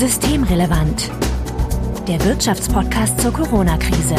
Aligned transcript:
Systemrelevant. 0.00 1.10
Der 2.08 2.24
Wirtschaftspodcast 2.24 3.20
zur 3.20 3.34
Corona-Krise. 3.34 4.14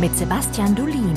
Mit 0.00 0.16
Sebastian 0.16 0.74
Dulin. 0.74 1.12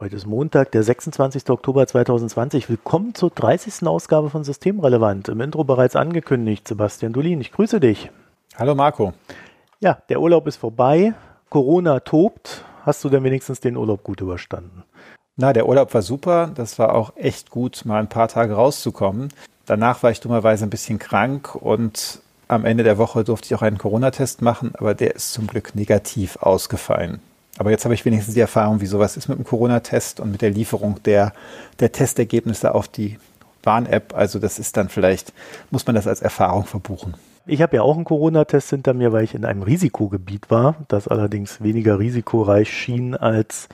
Heute 0.00 0.16
ist 0.16 0.26
Montag, 0.26 0.72
der 0.72 0.82
26. 0.82 1.48
Oktober 1.48 1.86
2020. 1.86 2.68
Willkommen 2.68 3.14
zur 3.14 3.30
30. 3.30 3.86
Ausgabe 3.86 4.30
von 4.30 4.42
Systemrelevant. 4.42 5.28
Im 5.28 5.40
Intro 5.40 5.62
bereits 5.62 5.94
angekündigt. 5.94 6.66
Sebastian 6.66 7.12
Dulin, 7.12 7.40
ich 7.40 7.52
grüße 7.52 7.78
dich. 7.78 8.10
Hallo 8.56 8.74
Marco. 8.74 9.12
Ja, 9.78 10.02
der 10.08 10.20
Urlaub 10.20 10.48
ist 10.48 10.56
vorbei. 10.56 11.14
Corona 11.50 12.00
tobt. 12.00 12.64
Hast 12.82 13.04
du 13.04 13.08
denn 13.10 13.22
wenigstens 13.22 13.60
den 13.60 13.76
Urlaub 13.76 14.02
gut 14.02 14.20
überstanden? 14.20 14.82
Na, 15.36 15.52
der 15.52 15.68
Urlaub 15.68 15.92
war 15.94 16.02
super. 16.02 16.52
Das 16.54 16.78
war 16.78 16.94
auch 16.94 17.16
echt 17.16 17.50
gut, 17.50 17.82
mal 17.84 17.98
ein 17.98 18.08
paar 18.08 18.28
Tage 18.28 18.54
rauszukommen. 18.54 19.28
Danach 19.66 20.02
war 20.02 20.10
ich 20.10 20.20
dummerweise 20.20 20.64
ein 20.64 20.70
bisschen 20.70 20.98
krank 20.98 21.54
und 21.54 22.20
am 22.46 22.64
Ende 22.64 22.84
der 22.84 22.98
Woche 22.98 23.24
durfte 23.24 23.46
ich 23.46 23.54
auch 23.54 23.62
einen 23.62 23.78
Corona-Test 23.78 24.42
machen, 24.42 24.72
aber 24.74 24.94
der 24.94 25.16
ist 25.16 25.32
zum 25.32 25.46
Glück 25.46 25.74
negativ 25.74 26.36
ausgefallen. 26.36 27.20
Aber 27.56 27.70
jetzt 27.70 27.84
habe 27.84 27.94
ich 27.94 28.04
wenigstens 28.04 28.34
die 28.34 28.40
Erfahrung, 28.40 28.80
wie 28.80 28.86
sowas 28.86 29.16
ist 29.16 29.28
mit 29.28 29.38
dem 29.38 29.44
Corona-Test 29.44 30.20
und 30.20 30.30
mit 30.30 30.42
der 30.42 30.50
Lieferung 30.50 31.02
der, 31.04 31.32
der 31.80 31.92
Testergebnisse 31.92 32.74
auf 32.74 32.88
die 32.88 33.18
Warn-App. 33.62 34.14
Also 34.14 34.38
das 34.38 34.58
ist 34.58 34.76
dann 34.76 34.88
vielleicht, 34.88 35.32
muss 35.70 35.86
man 35.86 35.96
das 35.96 36.06
als 36.06 36.20
Erfahrung 36.20 36.64
verbuchen. 36.64 37.14
Ich 37.46 37.60
habe 37.62 37.76
ja 37.76 37.82
auch 37.82 37.96
einen 37.96 38.04
Corona-Test 38.04 38.70
hinter 38.70 38.94
mir, 38.94 39.12
weil 39.12 39.24
ich 39.24 39.34
in 39.34 39.44
einem 39.44 39.62
Risikogebiet 39.62 40.50
war, 40.50 40.76
das 40.88 41.08
allerdings 41.08 41.62
weniger 41.62 41.98
risikoreich 41.98 42.70
schien 42.70 43.14
als 43.14 43.68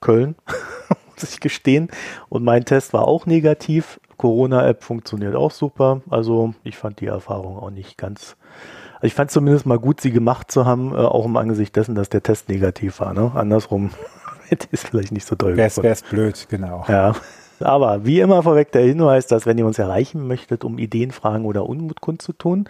Köln, 0.00 0.36
muss 1.14 1.30
ich 1.30 1.40
gestehen. 1.40 1.88
Und 2.28 2.44
mein 2.44 2.64
Test 2.64 2.92
war 2.92 3.06
auch 3.06 3.26
negativ. 3.26 4.00
Corona-App 4.16 4.82
funktioniert 4.82 5.34
auch 5.34 5.50
super. 5.50 6.00
Also 6.08 6.54
ich 6.64 6.76
fand 6.76 7.00
die 7.00 7.06
Erfahrung 7.06 7.58
auch 7.58 7.70
nicht 7.70 7.98
ganz. 7.98 8.36
Also 8.94 9.06
ich 9.06 9.14
fand 9.14 9.30
zumindest 9.30 9.66
mal 9.66 9.78
gut, 9.78 10.00
sie 10.00 10.10
gemacht 10.10 10.50
zu 10.50 10.64
haben, 10.64 10.92
äh, 10.92 10.98
auch 10.98 11.26
im 11.26 11.36
Angesicht 11.36 11.76
dessen, 11.76 11.94
dass 11.94 12.08
der 12.08 12.22
Test 12.22 12.48
negativ 12.48 13.00
war. 13.00 13.12
Ne? 13.12 13.32
Andersrum 13.34 13.90
hätte 14.48 14.68
es 14.70 14.82
vielleicht 14.82 15.12
nicht 15.12 15.26
so 15.26 15.36
toll 15.36 15.56
Wäre 15.56 15.68
es 15.68 16.02
blöd, 16.02 16.46
genau. 16.48 16.84
Ja. 16.88 17.14
Aber 17.60 18.04
wie 18.04 18.20
immer 18.20 18.42
vorweg 18.42 18.72
der 18.72 18.82
Hinweis, 18.82 19.26
dass 19.26 19.46
wenn 19.46 19.58
ihr 19.58 19.66
uns 19.66 19.78
erreichen 19.78 20.26
möchtet, 20.26 20.64
um 20.64 20.78
Ideen, 20.78 21.10
Fragen 21.10 21.44
oder 21.44 21.68
Unmut 21.68 22.00
kundzutun, 22.00 22.68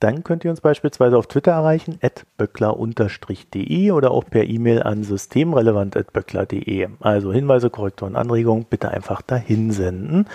dann 0.00 0.24
könnt 0.24 0.44
ihr 0.44 0.50
uns 0.50 0.60
beispielsweise 0.60 1.16
auf 1.16 1.28
Twitter 1.28 1.52
erreichen, 1.52 1.98
böckler-de 2.36 3.90
oder 3.92 4.10
auch 4.10 4.24
per 4.24 4.44
E-Mail 4.44 4.82
an 4.82 5.04
systemrelevant.böckler.de. 5.04 6.88
Also 7.00 7.32
Hinweise, 7.32 7.70
Korrekturen, 7.70 8.16
Anregungen 8.16 8.66
bitte 8.68 8.90
einfach 8.90 9.22
dahin 9.22 9.70
senden. 9.70 10.26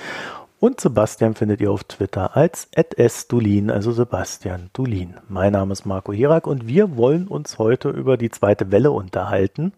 Und 0.60 0.80
Sebastian 0.82 1.36
findet 1.36 1.62
ihr 1.62 1.72
auf 1.72 1.84
Twitter 1.84 2.36
als 2.36 2.68
@sdulin, 2.76 3.70
also 3.70 3.92
Sebastian 3.92 4.72
Dulin. 4.74 5.14
Mein 5.30 5.52
Name 5.54 5.74
ist 5.74 5.86
Marco 5.86 6.12
Hirak 6.12 6.48
und 6.48 6.68
wir 6.68 6.98
wollen 6.98 7.28
uns 7.28 7.60
heute 7.60 7.90
über 7.90 8.18
die 8.18 8.32
zweite 8.32 8.72
Welle 8.72 8.90
unterhalten. 8.90 9.74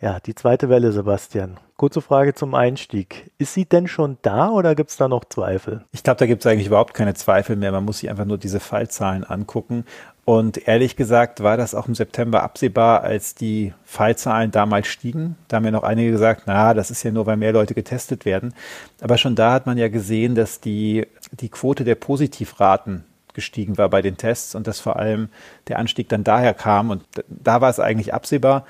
Ja, 0.00 0.20
die 0.20 0.34
zweite 0.34 0.68
Welle, 0.68 0.92
Sebastian. 0.92 1.56
Kurze 1.78 2.02
Frage 2.02 2.34
zum 2.34 2.54
Einstieg. 2.54 3.30
Ist 3.38 3.54
sie 3.54 3.64
denn 3.64 3.88
schon 3.88 4.18
da 4.20 4.50
oder 4.50 4.74
gibt 4.74 4.90
es 4.90 4.98
da 4.98 5.08
noch 5.08 5.24
Zweifel? 5.24 5.84
Ich 5.92 6.02
glaube, 6.02 6.18
da 6.18 6.26
gibt 6.26 6.44
es 6.44 6.50
eigentlich 6.50 6.66
überhaupt 6.66 6.92
keine 6.92 7.14
Zweifel 7.14 7.56
mehr. 7.56 7.72
Man 7.72 7.84
muss 7.84 8.00
sich 8.00 8.10
einfach 8.10 8.26
nur 8.26 8.36
diese 8.36 8.60
Fallzahlen 8.60 9.24
angucken. 9.24 9.86
Und 10.26 10.68
ehrlich 10.68 10.96
gesagt 10.96 11.42
war 11.42 11.56
das 11.56 11.74
auch 11.74 11.88
im 11.88 11.94
September 11.94 12.42
absehbar, 12.42 13.04
als 13.04 13.34
die 13.34 13.72
Fallzahlen 13.84 14.50
damals 14.50 14.86
stiegen. 14.88 15.36
Da 15.48 15.56
haben 15.56 15.64
ja 15.64 15.70
noch 15.70 15.82
einige 15.82 16.10
gesagt, 16.10 16.42
na, 16.44 16.74
das 16.74 16.90
ist 16.90 17.02
ja 17.02 17.10
nur, 17.10 17.24
weil 17.24 17.38
mehr 17.38 17.52
Leute 17.52 17.72
getestet 17.72 18.26
werden. 18.26 18.52
Aber 19.00 19.16
schon 19.16 19.34
da 19.34 19.52
hat 19.52 19.64
man 19.64 19.78
ja 19.78 19.88
gesehen, 19.88 20.34
dass 20.34 20.60
die, 20.60 21.06
die 21.30 21.48
Quote 21.48 21.84
der 21.84 21.94
Positivraten 21.94 23.04
gestiegen 23.32 23.78
war 23.78 23.88
bei 23.88 24.02
den 24.02 24.16
Tests 24.16 24.54
und 24.54 24.66
dass 24.66 24.80
vor 24.80 24.96
allem 24.96 25.28
der 25.68 25.78
Anstieg 25.78 26.08
dann 26.08 26.24
daher 26.24 26.54
kam. 26.54 26.90
Und 26.90 27.04
da 27.28 27.60
war 27.60 27.70
es 27.70 27.78
eigentlich 27.78 28.12
absehbar. 28.12 28.66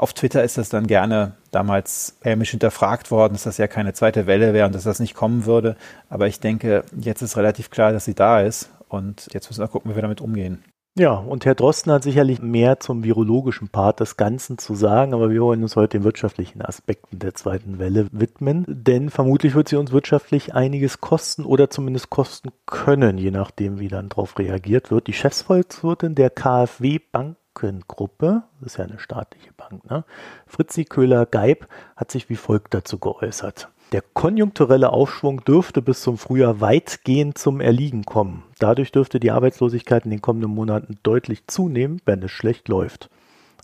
Auf 0.00 0.14
Twitter 0.14 0.42
ist 0.42 0.56
das 0.56 0.70
dann 0.70 0.86
gerne 0.86 1.32
damals 1.50 2.16
hämisch 2.22 2.52
hinterfragt 2.52 3.10
worden, 3.10 3.34
dass 3.34 3.42
das 3.42 3.58
ja 3.58 3.66
keine 3.66 3.92
zweite 3.92 4.26
Welle 4.26 4.54
wäre 4.54 4.64
und 4.64 4.74
dass 4.74 4.84
das 4.84 4.98
nicht 4.98 5.12
kommen 5.12 5.44
würde. 5.44 5.76
Aber 6.08 6.26
ich 6.26 6.40
denke, 6.40 6.84
jetzt 6.98 7.20
ist 7.20 7.36
relativ 7.36 7.68
klar, 7.68 7.92
dass 7.92 8.06
sie 8.06 8.14
da 8.14 8.40
ist. 8.40 8.70
Und 8.88 9.28
jetzt 9.34 9.50
müssen 9.50 9.60
wir 9.60 9.68
gucken, 9.68 9.90
wie 9.90 9.96
wir 9.96 10.00
damit 10.00 10.22
umgehen. 10.22 10.64
Ja, 10.96 11.12
und 11.12 11.44
Herr 11.44 11.54
Drosten 11.54 11.92
hat 11.92 12.02
sicherlich 12.02 12.40
mehr 12.40 12.80
zum 12.80 13.04
virologischen 13.04 13.68
Part 13.68 14.00
des 14.00 14.16
Ganzen 14.16 14.56
zu 14.56 14.74
sagen, 14.74 15.12
aber 15.12 15.28
wir 15.28 15.42
wollen 15.42 15.62
uns 15.62 15.76
heute 15.76 15.98
den 15.98 16.04
wirtschaftlichen 16.04 16.62
Aspekten 16.62 17.18
der 17.18 17.34
zweiten 17.34 17.78
Welle 17.78 18.08
widmen, 18.10 18.64
denn 18.66 19.10
vermutlich 19.10 19.54
wird 19.54 19.68
sie 19.68 19.76
uns 19.76 19.92
wirtschaftlich 19.92 20.54
einiges 20.54 21.02
kosten 21.02 21.44
oder 21.44 21.68
zumindest 21.68 22.08
kosten 22.08 22.50
können, 22.64 23.18
je 23.18 23.30
nachdem, 23.30 23.78
wie 23.78 23.88
dann 23.88 24.08
darauf 24.08 24.38
reagiert 24.38 24.90
wird. 24.90 25.06
Die 25.06 25.12
Chefsvolkswirtin 25.12 26.14
der 26.14 26.30
KfW 26.30 26.98
Bank 27.12 27.36
Gruppe, 27.54 28.44
das 28.60 28.72
ist 28.72 28.78
ja 28.78 28.84
eine 28.84 28.98
staatliche 28.98 29.52
Bank, 29.56 29.88
ne? 29.90 30.04
Fritzi 30.46 30.84
Köhler-Geib 30.84 31.66
hat 31.96 32.10
sich 32.10 32.28
wie 32.30 32.36
folgt 32.36 32.74
dazu 32.74 32.98
geäußert. 32.98 33.68
Der 33.92 34.02
konjunkturelle 34.02 34.92
Aufschwung 34.92 35.44
dürfte 35.44 35.82
bis 35.82 36.00
zum 36.02 36.16
Frühjahr 36.16 36.60
weitgehend 36.60 37.38
zum 37.38 37.60
Erliegen 37.60 38.04
kommen. 38.04 38.44
Dadurch 38.60 38.92
dürfte 38.92 39.18
die 39.18 39.32
Arbeitslosigkeit 39.32 40.04
in 40.04 40.12
den 40.12 40.22
kommenden 40.22 40.52
Monaten 40.52 40.98
deutlich 41.02 41.46
zunehmen, 41.48 42.00
wenn 42.04 42.22
es 42.22 42.30
schlecht 42.30 42.68
läuft. 42.68 43.10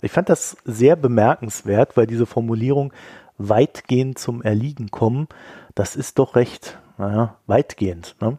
Ich 0.01 0.11
fand 0.11 0.27
das 0.29 0.57
sehr 0.65 0.95
bemerkenswert, 0.95 1.95
weil 1.95 2.07
diese 2.07 2.25
Formulierung 2.25 2.93
weitgehend 3.37 4.19
zum 4.19 4.41
Erliegen 4.41 4.91
kommen, 4.91 5.27
das 5.75 5.95
ist 5.95 6.19
doch 6.19 6.35
recht, 6.35 6.77
naja, 6.97 7.37
weitgehend. 7.47 8.15
Ne? 8.19 8.37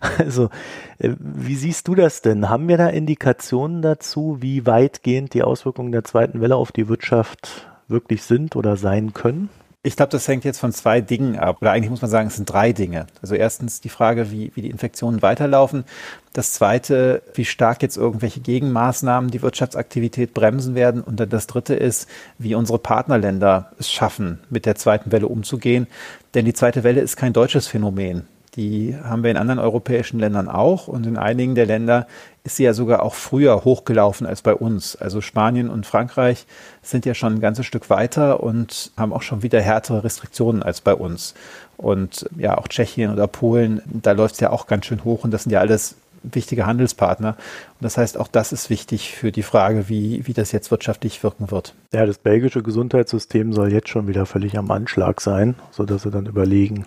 Also, 0.18 0.50
äh, 0.98 1.10
wie 1.18 1.56
siehst 1.56 1.88
du 1.88 1.94
das 1.94 2.22
denn? 2.22 2.48
Haben 2.48 2.68
wir 2.68 2.78
da 2.78 2.88
Indikationen 2.88 3.82
dazu, 3.82 4.38
wie 4.40 4.66
weitgehend 4.66 5.34
die 5.34 5.42
Auswirkungen 5.42 5.92
der 5.92 6.04
zweiten 6.04 6.40
Welle 6.40 6.56
auf 6.56 6.72
die 6.72 6.88
Wirtschaft 6.88 7.68
wirklich 7.88 8.22
sind 8.22 8.56
oder 8.56 8.76
sein 8.76 9.12
können? 9.12 9.48
Ich 9.86 9.94
glaube, 9.94 10.10
das 10.10 10.26
hängt 10.26 10.44
jetzt 10.44 10.58
von 10.58 10.72
zwei 10.72 11.00
Dingen 11.00 11.38
ab. 11.38 11.58
Oder 11.60 11.70
eigentlich 11.70 11.90
muss 11.90 12.02
man 12.02 12.10
sagen, 12.10 12.26
es 12.26 12.34
sind 12.34 12.50
drei 12.50 12.72
Dinge. 12.72 13.06
Also 13.22 13.36
erstens 13.36 13.80
die 13.80 13.88
Frage, 13.88 14.32
wie, 14.32 14.50
wie 14.56 14.62
die 14.62 14.70
Infektionen 14.70 15.22
weiterlaufen. 15.22 15.84
Das 16.32 16.52
zweite, 16.52 17.22
wie 17.34 17.44
stark 17.44 17.82
jetzt 17.82 17.96
irgendwelche 17.96 18.40
Gegenmaßnahmen 18.40 19.30
die 19.30 19.42
Wirtschaftsaktivität 19.42 20.34
bremsen 20.34 20.74
werden. 20.74 21.02
Und 21.02 21.20
dann 21.20 21.28
das 21.28 21.46
dritte 21.46 21.76
ist, 21.76 22.08
wie 22.36 22.56
unsere 22.56 22.80
Partnerländer 22.80 23.70
es 23.78 23.88
schaffen, 23.88 24.40
mit 24.50 24.66
der 24.66 24.74
zweiten 24.74 25.12
Welle 25.12 25.28
umzugehen. 25.28 25.86
Denn 26.34 26.46
die 26.46 26.54
zweite 26.54 26.82
Welle 26.82 27.00
ist 27.00 27.16
kein 27.16 27.32
deutsches 27.32 27.68
Phänomen. 27.68 28.26
Die 28.56 28.96
haben 29.04 29.22
wir 29.22 29.30
in 29.30 29.36
anderen 29.36 29.58
europäischen 29.58 30.18
Ländern 30.18 30.48
auch 30.48 30.88
und 30.88 31.06
in 31.06 31.18
einigen 31.18 31.54
der 31.54 31.66
Länder 31.66 32.06
ist 32.42 32.56
sie 32.56 32.64
ja 32.64 32.72
sogar 32.72 33.02
auch 33.02 33.14
früher 33.14 33.64
hochgelaufen 33.64 34.26
als 34.26 34.40
bei 34.40 34.54
uns. 34.54 34.96
Also 34.96 35.20
Spanien 35.20 35.68
und 35.68 35.84
Frankreich 35.84 36.46
sind 36.80 37.04
ja 37.04 37.12
schon 37.12 37.34
ein 37.34 37.40
ganzes 37.40 37.66
Stück 37.66 37.90
weiter 37.90 38.42
und 38.42 38.92
haben 38.96 39.12
auch 39.12 39.22
schon 39.22 39.42
wieder 39.42 39.60
härtere 39.60 40.04
Restriktionen 40.04 40.62
als 40.62 40.80
bei 40.80 40.94
uns. 40.94 41.34
Und 41.76 42.30
ja, 42.38 42.56
auch 42.56 42.68
Tschechien 42.68 43.12
oder 43.12 43.26
Polen, 43.26 43.82
da 43.84 44.12
läuft 44.12 44.36
es 44.36 44.40
ja 44.40 44.50
auch 44.50 44.66
ganz 44.66 44.86
schön 44.86 45.04
hoch 45.04 45.24
und 45.24 45.32
das 45.32 45.42
sind 45.42 45.52
ja 45.52 45.60
alles 45.60 45.96
wichtige 46.22 46.66
Handelspartner. 46.66 47.30
Und 47.30 47.82
das 47.82 47.96
heißt, 47.96 48.18
auch 48.18 48.28
das 48.28 48.52
ist 48.52 48.70
wichtig 48.70 49.14
für 49.14 49.32
die 49.32 49.42
Frage, 49.42 49.88
wie, 49.88 50.26
wie 50.26 50.32
das 50.32 50.52
jetzt 50.52 50.70
wirtschaftlich 50.70 51.22
wirken 51.22 51.50
wird. 51.50 51.74
Ja, 51.92 52.06
das 52.06 52.18
belgische 52.18 52.62
Gesundheitssystem 52.62 53.52
soll 53.52 53.72
jetzt 53.72 53.88
schon 53.88 54.08
wieder 54.08 54.26
völlig 54.26 54.58
am 54.58 54.70
Anschlag 54.70 55.20
sein, 55.20 55.54
sodass 55.70 56.02
sie 56.02 56.10
dann 56.10 56.26
überlegen, 56.26 56.86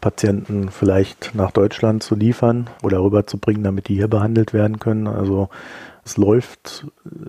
Patienten 0.00 0.70
vielleicht 0.70 1.34
nach 1.34 1.50
Deutschland 1.52 2.02
zu 2.02 2.14
liefern 2.14 2.68
oder 2.82 3.02
rüberzubringen, 3.02 3.62
damit 3.62 3.88
die 3.88 3.94
hier 3.94 4.08
behandelt 4.08 4.52
werden 4.52 4.78
können. 4.78 5.06
Also 5.06 5.48
es 6.04 6.16
läuft 6.16 6.86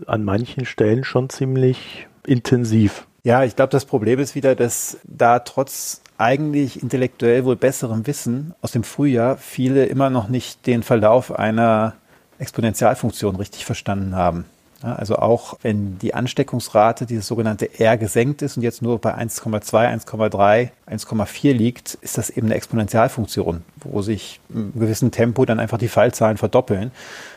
an 0.08 0.24
manchen 0.24 0.66
Stellen 0.66 1.04
schon 1.04 1.30
ziemlich 1.30 2.08
intensiv. 2.25 3.08
Ja, 3.24 3.44
ich 3.44 3.56
glaube, 3.56 3.70
das 3.72 3.86
Problem 3.86 4.20
ist 4.20 4.36
wieder, 4.36 4.56
dass 4.56 4.98
da 5.04 5.40
trotz 5.40 6.03
eigentlich 6.23 6.81
intellektuell 6.81 7.44
wohl 7.44 7.57
besserem 7.57 8.07
Wissen 8.07 8.56
aus 8.62 8.71
dem 8.71 8.83
Frühjahr 8.83 9.38
viele 9.38 9.86
immer 9.86 10.09
noch 10.09 10.30
nicht 10.30 10.65
den 10.65 10.81
Verlauf 10.81 11.38
einer 11.38 11.94
Exponentialfunktion 12.39 13.36
richtig 13.36 13.65
verstanden 13.65 14.15
haben. 14.15 14.45
Also 14.81 15.15
auch 15.15 15.57
wenn 15.62 15.98
die 16.00 16.13
Ansteckungsrate, 16.13 17.06
dieses 17.06 17.25
sogenannte 17.25 17.80
R, 17.80 17.98
gesenkt 17.98 18.42
ist 18.42 18.57
und 18.57 18.63
jetzt 18.63 18.81
nur 18.81 19.00
bei 19.00 19.15
1,2, 19.15 20.06
1,3, 20.06 20.69
1,4 20.89 21.53
liegt, 21.53 21.94
ist 22.01 22.18
das 22.18 22.30
eben 22.30 22.48
eine 22.48 22.56
Exponentialfunktion, 22.56 23.62
wo 23.77 24.01
sich 24.01 24.42
im 24.50 24.74
gewissen 24.74 25.12
Tempo 25.12 25.45
dann 25.45 25.62
einfach 25.62 25.77
die 25.77 25.88
Fallzahlen 25.88 26.36
verdoppeln. 26.36 26.92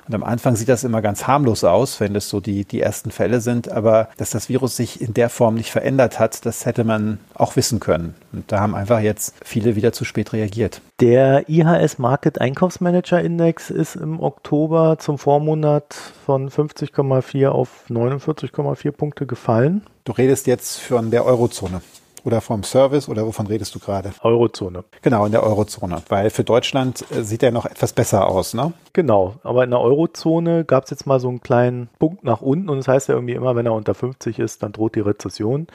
Und 0.08 0.14
am 0.14 0.22
Anfang 0.22 0.56
sieht 0.56 0.68
das 0.68 0.84
immer 0.84 1.02
ganz 1.02 1.26
harmlos 1.26 1.64
aus, 1.64 2.00
wenn 2.00 2.14
das 2.14 2.28
so 2.28 2.40
die, 2.40 2.64
die 2.64 2.80
ersten 2.80 3.10
Fälle 3.10 3.40
sind. 3.40 3.70
Aber 3.70 4.08
dass 4.16 4.30
das 4.30 4.48
Virus 4.48 4.76
sich 4.76 5.00
in 5.00 5.14
der 5.14 5.28
Form 5.28 5.54
nicht 5.54 5.70
verändert 5.70 6.18
hat, 6.18 6.46
das 6.46 6.66
hätte 6.66 6.84
man 6.84 7.18
auch 7.34 7.56
wissen 7.56 7.80
können. 7.80 8.14
Und 8.32 8.50
da 8.52 8.60
haben 8.60 8.74
einfach 8.74 9.00
jetzt 9.00 9.34
viele 9.44 9.76
wieder 9.76 9.92
zu 9.92 10.04
spät 10.04 10.32
reagiert. 10.32 10.80
Der 11.00 11.48
IHS 11.48 11.98
Market 11.98 12.40
Einkaufsmanager 12.40 13.20
Index 13.20 13.70
ist 13.70 13.96
im 13.96 14.20
Oktober 14.20 14.96
zum 14.98 15.18
Vormonat 15.18 15.94
von 16.24 16.48
50,4 16.48 17.48
auf 17.48 17.84
49,4 17.88 18.92
Punkte 18.92 19.26
gefallen. 19.26 19.82
Du 20.04 20.12
redest 20.12 20.46
jetzt 20.46 20.78
von 20.80 21.10
der 21.10 21.24
Eurozone 21.24 21.80
oder 22.26 22.40
vom 22.40 22.64
Service 22.64 23.08
oder 23.08 23.24
wovon 23.24 23.46
redest 23.46 23.74
du 23.74 23.78
gerade? 23.78 24.12
Eurozone. 24.20 24.84
Genau, 25.00 25.24
in 25.26 25.32
der 25.32 25.44
Eurozone, 25.44 26.02
weil 26.08 26.30
für 26.30 26.44
Deutschland 26.44 27.04
äh, 27.12 27.22
sieht 27.22 27.42
er 27.42 27.52
noch 27.52 27.64
etwas 27.64 27.92
besser 27.92 28.26
aus, 28.26 28.52
ne? 28.52 28.72
Genau, 28.92 29.36
aber 29.44 29.64
in 29.64 29.70
der 29.70 29.80
Eurozone 29.80 30.64
gab 30.64 30.84
es 30.84 30.90
jetzt 30.90 31.06
mal 31.06 31.20
so 31.20 31.28
einen 31.28 31.40
kleinen 31.40 31.88
Punkt 31.98 32.24
nach 32.24 32.42
unten 32.42 32.68
und 32.68 32.78
das 32.78 32.88
heißt 32.88 33.08
ja 33.08 33.14
irgendwie 33.14 33.34
immer, 33.34 33.54
wenn 33.54 33.66
er 33.66 33.72
unter 33.72 33.94
50 33.94 34.40
ist, 34.40 34.62
dann 34.62 34.72
droht 34.72 34.96
die 34.96 35.00
Rezession. 35.00 35.68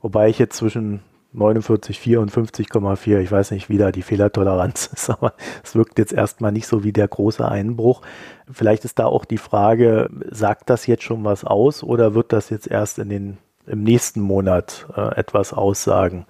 Wobei 0.00 0.28
ich 0.28 0.38
jetzt 0.38 0.56
zwischen 0.56 1.02
49,4 1.34 2.18
und 2.18 2.30
50,4. 2.30 3.20
Ich 3.20 3.32
weiß 3.32 3.52
nicht, 3.52 3.68
wie 3.68 3.78
da 3.78 3.90
die 3.92 4.02
Fehlertoleranz 4.02 4.90
ist, 4.92 5.10
aber 5.10 5.34
es 5.62 5.74
wirkt 5.74 5.98
jetzt 5.98 6.12
erstmal 6.12 6.52
nicht 6.52 6.66
so 6.66 6.84
wie 6.84 6.92
der 6.92 7.08
große 7.08 7.46
Einbruch. 7.46 8.02
Vielleicht 8.50 8.84
ist 8.84 8.98
da 8.98 9.06
auch 9.06 9.24
die 9.24 9.38
Frage, 9.38 10.10
sagt 10.30 10.68
das 10.68 10.86
jetzt 10.86 11.04
schon 11.04 11.24
was 11.24 11.44
aus 11.44 11.82
oder 11.82 12.14
wird 12.14 12.32
das 12.32 12.50
jetzt 12.50 12.66
erst 12.66 12.98
in 12.98 13.08
den, 13.08 13.38
im 13.66 13.82
nächsten 13.82 14.20
Monat 14.20 14.86
äh, 14.96 15.14
etwas 15.16 15.52
aussagen 15.52 16.26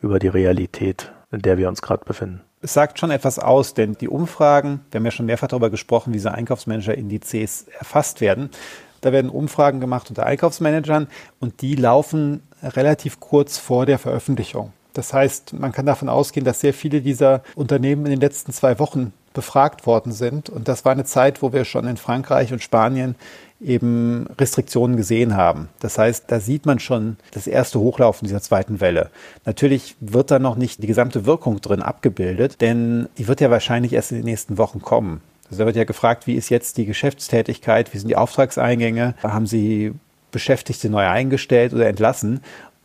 über 0.00 0.18
die 0.18 0.28
Realität, 0.28 1.12
in 1.30 1.42
der 1.42 1.58
wir 1.58 1.68
uns 1.68 1.82
gerade 1.82 2.04
befinden? 2.04 2.40
Es 2.60 2.74
sagt 2.74 2.98
schon 2.98 3.10
etwas 3.10 3.38
aus, 3.38 3.74
denn 3.74 3.94
die 3.94 4.08
Umfragen, 4.08 4.80
wir 4.90 4.98
haben 4.98 5.04
ja 5.04 5.10
schon 5.10 5.26
mehrfach 5.26 5.48
darüber 5.48 5.70
gesprochen, 5.70 6.12
wie 6.12 6.18
diese 6.18 6.32
Einkaufsmanager-Indizes 6.32 7.66
erfasst 7.78 8.20
werden. 8.20 8.50
Da 9.00 9.10
werden 9.10 9.30
Umfragen 9.30 9.80
gemacht 9.80 10.10
unter 10.10 10.26
Einkaufsmanagern 10.26 11.08
und 11.40 11.60
die 11.60 11.74
laufen 11.74 12.42
relativ 12.62 13.18
kurz 13.18 13.58
vor 13.58 13.84
der 13.84 13.98
Veröffentlichung. 13.98 14.72
Das 14.92 15.12
heißt, 15.12 15.54
man 15.54 15.72
kann 15.72 15.86
davon 15.86 16.08
ausgehen, 16.08 16.44
dass 16.44 16.60
sehr 16.60 16.74
viele 16.74 17.00
dieser 17.00 17.42
Unternehmen 17.56 18.06
in 18.06 18.12
den 18.12 18.20
letzten 18.20 18.52
zwei 18.52 18.78
Wochen 18.78 19.12
befragt 19.32 19.86
worden 19.86 20.12
sind. 20.12 20.50
Und 20.50 20.68
das 20.68 20.84
war 20.84 20.92
eine 20.92 21.04
Zeit, 21.04 21.42
wo 21.42 21.52
wir 21.52 21.64
schon 21.64 21.86
in 21.86 21.96
Frankreich 21.96 22.52
und 22.52 22.62
Spanien 22.62 23.16
eben 23.64 24.26
Restriktionen 24.38 24.96
gesehen 24.96 25.36
haben. 25.36 25.68
Das 25.80 25.98
heißt, 25.98 26.24
da 26.28 26.40
sieht 26.40 26.66
man 26.66 26.78
schon 26.78 27.16
das 27.32 27.46
erste 27.46 27.78
Hochlaufen 27.78 28.26
dieser 28.26 28.42
zweiten 28.42 28.80
Welle. 28.80 29.10
Natürlich 29.44 29.96
wird 30.00 30.30
da 30.30 30.38
noch 30.38 30.56
nicht 30.56 30.82
die 30.82 30.86
gesamte 30.86 31.26
Wirkung 31.26 31.60
drin 31.60 31.82
abgebildet, 31.82 32.60
denn 32.60 33.08
die 33.18 33.28
wird 33.28 33.40
ja 33.40 33.50
wahrscheinlich 33.50 33.92
erst 33.92 34.12
in 34.12 34.18
den 34.18 34.26
nächsten 34.26 34.58
Wochen 34.58 34.82
kommen. 34.82 35.20
Also 35.50 35.60
da 35.60 35.66
wird 35.66 35.76
ja 35.76 35.84
gefragt, 35.84 36.26
wie 36.26 36.34
ist 36.34 36.48
jetzt 36.48 36.78
die 36.78 36.86
Geschäftstätigkeit, 36.86 37.92
wie 37.92 37.98
sind 37.98 38.08
die 38.08 38.16
Auftragseingänge, 38.16 39.14
haben 39.22 39.46
Sie 39.46 39.92
Beschäftigte 40.30 40.88
neu 40.88 41.06
eingestellt 41.06 41.74
oder 41.74 41.86
entlassen. 41.86 42.40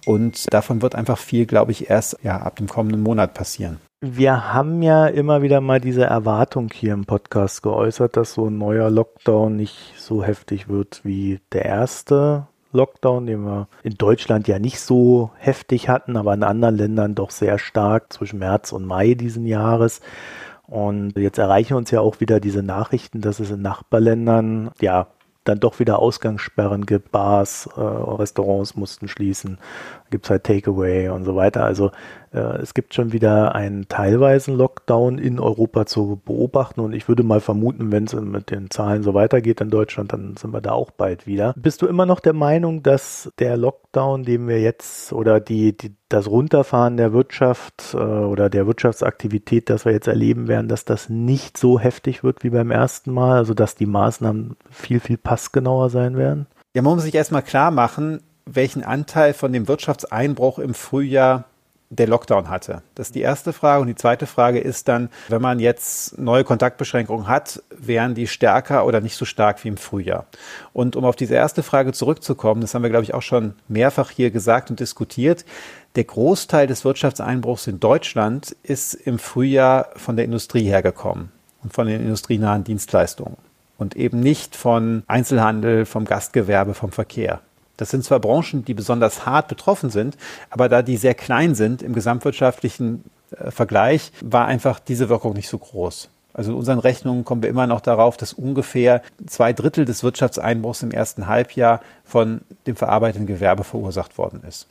Und 0.05 0.53
davon 0.53 0.81
wird 0.81 0.95
einfach 0.95 1.17
viel, 1.17 1.45
glaube 1.45 1.71
ich, 1.71 1.89
erst 1.89 2.17
ja, 2.23 2.37
ab 2.37 2.57
dem 2.57 2.67
kommenden 2.67 3.01
Monat 3.01 3.33
passieren. 3.33 3.77
Wir 3.99 4.53
haben 4.53 4.83
ja 4.83 5.07
immer 5.07 5.41
wieder 5.41 5.59
mal 5.59 5.81
diese 5.81 6.03
Erwartung 6.03 6.69
hier 6.71 6.93
im 6.93 7.05
Podcast 7.05 7.63
geäußert, 7.63 8.15
dass 8.15 8.35
so 8.35 8.45
ein 8.45 8.59
neuer 8.59 8.91
Lockdown 8.91 9.55
nicht 9.55 9.95
so 9.97 10.23
heftig 10.23 10.69
wird 10.69 11.01
wie 11.03 11.39
der 11.51 11.65
erste 11.65 12.45
Lockdown, 12.71 13.25
den 13.25 13.43
wir 13.43 13.67
in 13.81 13.95
Deutschland 13.95 14.47
ja 14.47 14.59
nicht 14.59 14.81
so 14.81 15.31
heftig 15.37 15.89
hatten, 15.89 16.15
aber 16.15 16.35
in 16.35 16.43
anderen 16.43 16.77
Ländern 16.77 17.15
doch 17.15 17.31
sehr 17.31 17.57
stark 17.57 18.13
zwischen 18.13 18.37
März 18.37 18.71
und 18.71 18.85
Mai 18.85 19.15
diesen 19.15 19.47
Jahres. 19.47 20.01
Und 20.67 21.17
jetzt 21.17 21.39
erreichen 21.39 21.73
uns 21.73 21.89
ja 21.89 21.99
auch 21.99 22.19
wieder 22.19 22.39
diese 22.39 22.61
Nachrichten, 22.61 23.21
dass 23.21 23.39
es 23.39 23.49
in 23.49 23.63
Nachbarländern 23.63 24.69
ja 24.79 25.07
dann 25.47 25.59
doch 25.59 25.79
wieder 25.79 25.99
Ausgangssperren 25.99 26.85
gibt, 26.85 27.11
Bars, 27.11 27.69
äh, 27.75 27.79
Restaurants 27.81 28.75
mussten 28.75 29.07
schließen, 29.07 29.57
gibt 30.09 30.25
es 30.25 30.29
halt 30.29 30.43
Takeaway 30.43 31.09
und 31.09 31.23
so 31.23 31.35
weiter. 31.35 31.63
Also 31.63 31.91
äh, 32.33 32.39
es 32.61 32.73
gibt 32.73 32.93
schon 32.93 33.13
wieder 33.13 33.55
einen 33.55 33.87
teilweisen 33.87 34.55
Lockdown 34.55 35.17
in 35.17 35.39
Europa 35.39 35.85
zu 35.85 36.21
beobachten 36.23 36.81
und 36.81 36.93
ich 36.93 37.07
würde 37.07 37.23
mal 37.23 37.39
vermuten, 37.39 37.91
wenn 37.91 38.05
es 38.05 38.13
mit 38.13 38.51
den 38.51 38.69
Zahlen 38.69 39.03
so 39.03 39.13
weitergeht 39.13 39.61
in 39.61 39.69
Deutschland, 39.69 40.13
dann 40.13 40.35
sind 40.37 40.53
wir 40.53 40.61
da 40.61 40.71
auch 40.71 40.91
bald 40.91 41.27
wieder. 41.27 41.53
Bist 41.55 41.81
du 41.81 41.87
immer 41.87 42.05
noch 42.05 42.19
der 42.19 42.33
Meinung, 42.33 42.83
dass 42.83 43.31
der 43.39 43.57
Lockdown, 43.57 44.23
den 44.23 44.47
wir 44.47 44.61
jetzt 44.61 45.13
oder 45.13 45.39
die, 45.39 45.75
die 45.75 45.95
das 46.09 46.27
Runterfahren 46.27 46.97
der 46.97 47.13
Wirtschaft 47.13 47.93
äh, 47.93 47.97
oder 47.97 48.49
der 48.49 48.67
Wirtschaftsaktivität, 48.67 49.69
das 49.69 49.85
wir 49.85 49.91
jetzt 49.91 50.07
erleben 50.07 50.47
werden, 50.47 50.67
dass 50.67 50.85
das 50.85 51.09
nicht 51.09 51.57
so 51.57 51.79
heftig 51.79 52.23
wird 52.23 52.43
wie 52.43 52.49
beim 52.49 52.71
ersten 52.71 53.11
Mal, 53.11 53.37
also 53.37 53.53
dass 53.53 53.75
die 53.75 53.85
Maßnahmen 53.85 54.55
viel, 54.69 54.99
viel 54.99 55.17
passgenauer 55.17 55.89
sein 55.89 56.17
werden? 56.17 56.47
Ja, 56.73 56.81
man 56.81 56.95
muss 56.95 57.03
sich 57.03 57.15
erstmal 57.15 57.41
klar 57.41 57.71
machen, 57.71 58.21
welchen 58.45 58.83
Anteil 58.83 59.33
von 59.33 59.51
dem 59.51 59.67
Wirtschaftseinbruch 59.67 60.59
im 60.59 60.73
Frühjahr 60.73 61.45
der 61.89 62.07
Lockdown 62.07 62.49
hatte. 62.49 62.81
Das 62.95 63.07
ist 63.07 63.15
die 63.15 63.21
erste 63.21 63.53
Frage. 63.53 63.81
Und 63.81 63.87
die 63.87 63.95
zweite 63.95 64.27
Frage 64.27 64.59
ist 64.59 64.87
dann, 64.87 65.09
wenn 65.29 65.41
man 65.41 65.59
jetzt 65.59 66.17
neue 66.17 66.43
Kontaktbeschränkungen 66.43 67.27
hat, 67.27 67.63
wären 67.69 68.13
die 68.13 68.27
stärker 68.27 68.85
oder 68.85 68.99
nicht 68.99 69.15
so 69.15 69.25
stark 69.25 69.63
wie 69.63 69.69
im 69.69 69.77
Frühjahr? 69.77 70.25
Und 70.73 70.95
um 70.95 71.05
auf 71.05 71.15
diese 71.15 71.35
erste 71.35 71.63
Frage 71.63 71.93
zurückzukommen, 71.93 72.61
das 72.61 72.73
haben 72.73 72.83
wir, 72.83 72.89
glaube 72.89 73.03
ich, 73.03 73.13
auch 73.13 73.21
schon 73.21 73.53
mehrfach 73.67 74.09
hier 74.09 74.31
gesagt 74.31 74.69
und 74.69 74.79
diskutiert. 74.79 75.45
Der 75.95 76.03
Großteil 76.03 76.67
des 76.67 76.83
Wirtschaftseinbruchs 76.83 77.67
in 77.67 77.79
Deutschland 77.79 78.55
ist 78.63 78.93
im 78.93 79.17
Frühjahr 79.17 79.89
von 79.95 80.15
der 80.15 80.25
Industrie 80.25 80.65
hergekommen 80.65 81.31
und 81.63 81.73
von 81.73 81.87
den 81.87 82.01
industrienahen 82.01 82.63
Dienstleistungen 82.63 83.37
und 83.77 83.95
eben 83.95 84.19
nicht 84.19 84.55
von 84.55 85.03
Einzelhandel, 85.07 85.85
vom 85.85 86.05
Gastgewerbe, 86.05 86.73
vom 86.73 86.91
Verkehr. 86.91 87.41
Das 87.77 87.91
sind 87.91 88.03
zwar 88.03 88.19
Branchen, 88.19 88.65
die 88.65 88.73
besonders 88.73 89.25
hart 89.25 89.47
betroffen 89.47 89.89
sind, 89.89 90.17
aber 90.49 90.67
da 90.67 90.81
die 90.81 90.97
sehr 90.97 91.13
klein 91.13 91.55
sind 91.55 91.81
im 91.81 91.93
gesamtwirtschaftlichen 91.93 93.03
äh, 93.31 93.51
Vergleich, 93.51 94.11
war 94.21 94.45
einfach 94.45 94.79
diese 94.79 95.09
Wirkung 95.09 95.33
nicht 95.33 95.47
so 95.47 95.57
groß. 95.57 96.09
Also 96.33 96.51
in 96.51 96.57
unseren 96.57 96.79
Rechnungen 96.79 97.25
kommen 97.25 97.41
wir 97.41 97.49
immer 97.49 97.65
noch 97.65 97.81
darauf, 97.81 98.17
dass 98.17 98.33
ungefähr 98.33 99.01
zwei 99.25 99.53
Drittel 99.53 99.85
des 99.85 100.03
Wirtschaftseinbruchs 100.03 100.83
im 100.83 100.91
ersten 100.91 101.27
Halbjahr 101.27 101.81
von 102.03 102.41
dem 102.67 102.75
verarbeitenden 102.75 103.25
Gewerbe 103.25 103.63
verursacht 103.63 104.19
worden 104.19 104.43
ist. 104.47 104.67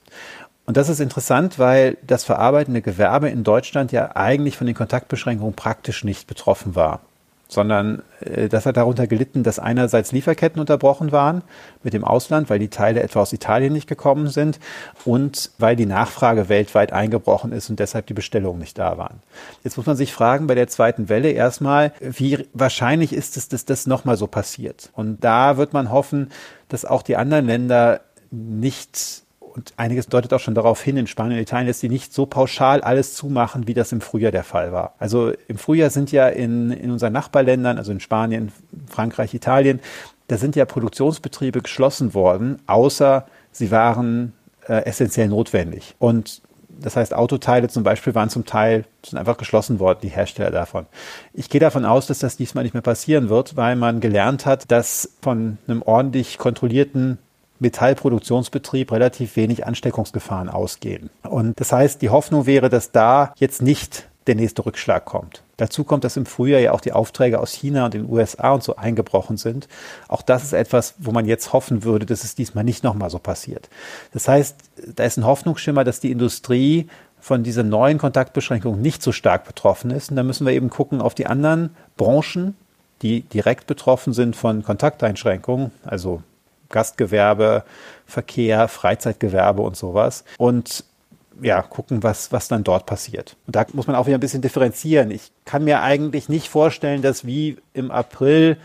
Und 0.64 0.76
das 0.76 0.88
ist 0.88 1.00
interessant, 1.00 1.58
weil 1.58 1.96
das 2.06 2.24
verarbeitende 2.24 2.82
Gewerbe 2.82 3.30
in 3.30 3.44
Deutschland 3.44 3.92
ja 3.92 4.14
eigentlich 4.14 4.56
von 4.56 4.66
den 4.66 4.76
Kontaktbeschränkungen 4.76 5.54
praktisch 5.54 6.04
nicht 6.04 6.26
betroffen 6.26 6.74
war 6.74 7.00
sondern 7.48 8.02
äh, 8.20 8.48
das 8.48 8.66
hat 8.66 8.76
darunter 8.76 9.06
gelitten, 9.06 9.42
dass 9.42 9.58
einerseits 9.58 10.12
Lieferketten 10.12 10.60
unterbrochen 10.60 11.12
waren 11.12 11.42
mit 11.82 11.94
dem 11.94 12.04
Ausland, 12.04 12.50
weil 12.50 12.58
die 12.58 12.68
Teile 12.68 13.02
etwa 13.02 13.20
aus 13.20 13.32
Italien 13.32 13.72
nicht 13.72 13.88
gekommen 13.88 14.28
sind 14.28 14.58
und 15.04 15.50
weil 15.58 15.76
die 15.76 15.86
Nachfrage 15.86 16.48
weltweit 16.48 16.92
eingebrochen 16.92 17.52
ist 17.52 17.70
und 17.70 17.78
deshalb 17.78 18.06
die 18.06 18.14
Bestellungen 18.14 18.58
nicht 18.58 18.78
da 18.78 18.98
waren. 18.98 19.20
Jetzt 19.64 19.76
muss 19.76 19.86
man 19.86 19.96
sich 19.96 20.12
fragen 20.12 20.46
bei 20.46 20.54
der 20.54 20.68
zweiten 20.68 21.08
Welle 21.08 21.30
erstmal, 21.30 21.92
wie 22.00 22.46
wahrscheinlich 22.52 23.12
ist 23.12 23.36
es, 23.36 23.48
dass 23.48 23.64
das 23.64 23.86
nochmal 23.86 24.16
so 24.16 24.26
passiert? 24.26 24.90
Und 24.92 25.22
da 25.22 25.56
wird 25.56 25.72
man 25.72 25.90
hoffen, 25.92 26.30
dass 26.68 26.84
auch 26.84 27.02
die 27.02 27.16
anderen 27.16 27.46
Länder 27.46 28.00
nicht 28.30 29.25
und 29.56 29.72
einiges 29.78 30.06
deutet 30.06 30.34
auch 30.34 30.40
schon 30.40 30.54
darauf 30.54 30.82
hin 30.82 30.98
in 30.98 31.06
Spanien 31.06 31.38
und 31.38 31.42
Italien, 31.42 31.66
dass 31.66 31.80
sie 31.80 31.88
nicht 31.88 32.12
so 32.12 32.26
pauschal 32.26 32.82
alles 32.82 33.14
zumachen, 33.14 33.66
wie 33.66 33.74
das 33.74 33.90
im 33.90 34.02
Frühjahr 34.02 34.30
der 34.30 34.44
Fall 34.44 34.70
war. 34.70 34.94
Also 34.98 35.32
im 35.48 35.56
Frühjahr 35.56 35.88
sind 35.88 36.12
ja 36.12 36.28
in, 36.28 36.70
in 36.70 36.90
unseren 36.90 37.14
Nachbarländern, 37.14 37.78
also 37.78 37.90
in 37.90 38.00
Spanien, 38.00 38.52
Frankreich, 38.86 39.32
Italien, 39.32 39.80
da 40.28 40.36
sind 40.36 40.56
ja 40.56 40.66
Produktionsbetriebe 40.66 41.62
geschlossen 41.62 42.12
worden, 42.12 42.58
außer 42.66 43.26
sie 43.50 43.70
waren 43.70 44.34
äh, 44.68 44.84
essentiell 44.84 45.28
notwendig. 45.28 45.94
Und 45.98 46.42
das 46.78 46.96
heißt, 46.96 47.14
Autoteile 47.14 47.68
zum 47.68 47.82
Beispiel 47.82 48.14
waren 48.14 48.28
zum 48.28 48.44
Teil 48.44 48.84
sind 49.04 49.18
einfach 49.18 49.38
geschlossen 49.38 49.78
worden, 49.78 50.00
die 50.02 50.08
Hersteller 50.08 50.50
davon. 50.50 50.84
Ich 51.32 51.48
gehe 51.48 51.60
davon 51.60 51.86
aus, 51.86 52.06
dass 52.06 52.18
das 52.18 52.36
diesmal 52.36 52.64
nicht 52.64 52.74
mehr 52.74 52.82
passieren 52.82 53.30
wird, 53.30 53.56
weil 53.56 53.76
man 53.76 54.00
gelernt 54.00 54.44
hat, 54.44 54.70
dass 54.70 55.16
von 55.22 55.56
einem 55.66 55.80
ordentlich 55.80 56.36
kontrollierten 56.36 57.16
Metallproduktionsbetrieb 57.58 58.92
relativ 58.92 59.36
wenig 59.36 59.66
Ansteckungsgefahren 59.66 60.48
ausgehen. 60.48 61.10
Und 61.22 61.58
das 61.60 61.72
heißt, 61.72 62.02
die 62.02 62.10
Hoffnung 62.10 62.46
wäre, 62.46 62.68
dass 62.68 62.92
da 62.92 63.32
jetzt 63.36 63.62
nicht 63.62 64.08
der 64.26 64.34
nächste 64.34 64.66
Rückschlag 64.66 65.04
kommt. 65.04 65.42
Dazu 65.56 65.84
kommt, 65.84 66.04
dass 66.04 66.16
im 66.16 66.26
Frühjahr 66.26 66.60
ja 66.60 66.72
auch 66.72 66.80
die 66.80 66.92
Aufträge 66.92 67.40
aus 67.40 67.52
China 67.52 67.86
und 67.86 67.94
den 67.94 68.10
USA 68.10 68.50
und 68.50 68.62
so 68.62 68.76
eingebrochen 68.76 69.36
sind. 69.36 69.68
Auch 70.08 70.22
das 70.22 70.44
ist 70.44 70.52
etwas, 70.52 70.94
wo 70.98 71.12
man 71.12 71.26
jetzt 71.26 71.52
hoffen 71.52 71.84
würde, 71.84 72.06
dass 72.06 72.24
es 72.24 72.34
diesmal 72.34 72.64
nicht 72.64 72.84
nochmal 72.84 73.10
so 73.10 73.18
passiert. 73.18 73.68
Das 74.12 74.28
heißt, 74.28 74.56
da 74.94 75.04
ist 75.04 75.16
ein 75.16 75.24
Hoffnungsschimmer, 75.24 75.84
dass 75.84 76.00
die 76.00 76.10
Industrie 76.10 76.88
von 77.20 77.42
dieser 77.42 77.62
neuen 77.62 77.98
Kontaktbeschränkung 77.98 78.80
nicht 78.80 79.02
so 79.02 79.12
stark 79.12 79.44
betroffen 79.46 79.90
ist. 79.90 80.10
Und 80.10 80.16
da 80.16 80.22
müssen 80.22 80.46
wir 80.46 80.52
eben 80.52 80.70
gucken 80.70 81.00
auf 81.00 81.14
die 81.14 81.26
anderen 81.26 81.74
Branchen, 81.96 82.56
die 83.02 83.22
direkt 83.22 83.66
betroffen 83.66 84.12
sind 84.12 84.36
von 84.36 84.62
Kontakteinschränkungen, 84.62 85.70
also 85.84 86.22
Gastgewerbe, 86.68 87.64
Verkehr, 88.06 88.68
Freizeitgewerbe 88.68 89.62
und 89.62 89.76
sowas. 89.76 90.24
Und 90.38 90.84
ja, 91.42 91.62
gucken, 91.62 92.02
was, 92.02 92.32
was 92.32 92.48
dann 92.48 92.64
dort 92.64 92.86
passiert. 92.86 93.36
Und 93.46 93.56
da 93.56 93.66
muss 93.72 93.86
man 93.86 93.96
auch 93.96 94.06
wieder 94.06 94.16
ein 94.16 94.20
bisschen 94.20 94.42
differenzieren. 94.42 95.10
Ich 95.10 95.32
kann 95.44 95.64
mir 95.64 95.82
eigentlich 95.82 96.28
nicht 96.28 96.48
vorstellen, 96.48 97.02
dass 97.02 97.26
wie 97.26 97.58
im 97.74 97.90
April 97.90 98.56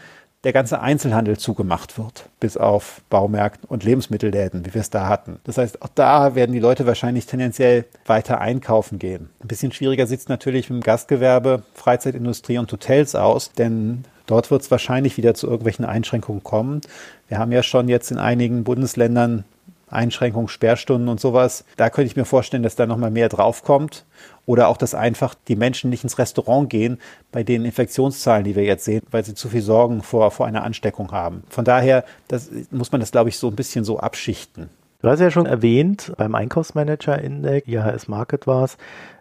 der 0.43 0.53
ganze 0.53 0.81
Einzelhandel 0.81 1.37
zugemacht 1.37 1.97
wird, 1.97 2.29
bis 2.39 2.57
auf 2.57 3.01
Baumärkten 3.09 3.67
und 3.67 3.83
Lebensmittelläden, 3.83 4.65
wie 4.65 4.73
wir 4.73 4.81
es 4.81 4.89
da 4.89 5.07
hatten. 5.07 5.39
Das 5.43 5.57
heißt, 5.57 5.81
auch 5.81 5.89
da 5.93 6.33
werden 6.33 6.51
die 6.53 6.59
Leute 6.59 6.87
wahrscheinlich 6.87 7.27
tendenziell 7.27 7.85
weiter 8.05 8.41
einkaufen 8.41 8.97
gehen. 8.97 9.29
Ein 9.39 9.47
bisschen 9.47 9.71
schwieriger 9.71 10.07
sieht 10.07 10.21
es 10.21 10.29
natürlich 10.29 10.69
mit 10.69 10.81
dem 10.81 10.83
Gastgewerbe, 10.83 11.63
Freizeitindustrie 11.75 12.57
und 12.57 12.71
Hotels 12.71 13.15
aus, 13.15 13.51
denn 13.51 14.03
Dort 14.27 14.49
wird 14.49 14.61
es 14.61 14.71
wahrscheinlich 14.71 15.17
wieder 15.17 15.33
zu 15.33 15.47
irgendwelchen 15.47 15.83
Einschränkungen 15.83 16.41
kommen. 16.41 16.79
Wir 17.27 17.37
haben 17.37 17.51
ja 17.51 17.63
schon 17.63 17.89
jetzt 17.89 18.11
in 18.11 18.17
einigen 18.17 18.63
Bundesländern 18.63 19.43
Einschränkungen, 19.89 20.47
Sperrstunden 20.47 21.09
und 21.09 21.19
sowas. 21.19 21.65
Da 21.75 21.89
könnte 21.89 22.07
ich 22.07 22.15
mir 22.15 22.23
vorstellen, 22.23 22.63
dass 22.63 22.75
da 22.75 22.85
nochmal 22.85 23.11
mehr 23.11 23.29
draufkommt. 23.29 24.05
Oder 24.51 24.67
auch, 24.67 24.75
dass 24.75 24.93
einfach 24.93 25.33
die 25.47 25.55
Menschen 25.55 25.89
nicht 25.89 26.03
ins 26.03 26.17
Restaurant 26.17 26.69
gehen 26.69 26.99
bei 27.31 27.41
den 27.41 27.63
Infektionszahlen, 27.63 28.43
die 28.43 28.57
wir 28.57 28.65
jetzt 28.65 28.83
sehen, 28.83 29.01
weil 29.09 29.23
sie 29.23 29.33
zu 29.33 29.47
viel 29.47 29.61
Sorgen 29.61 30.03
vor, 30.03 30.29
vor 30.29 30.45
einer 30.45 30.65
Ansteckung 30.65 31.13
haben. 31.13 31.43
Von 31.47 31.63
daher 31.63 32.03
das, 32.27 32.51
muss 32.69 32.91
man 32.91 32.99
das, 32.99 33.13
glaube 33.13 33.29
ich, 33.29 33.37
so 33.37 33.47
ein 33.47 33.55
bisschen 33.55 33.85
so 33.85 33.99
abschichten. 33.99 34.69
Du 35.01 35.07
hast 35.07 35.21
ja 35.21 35.31
schon 35.31 35.45
erwähnt, 35.45 36.11
beim 36.17 36.35
Einkaufsmanager-Index, 36.35 37.65
IHS 37.65 38.09
Market 38.09 38.45
war 38.45 38.65
es, 38.65 38.77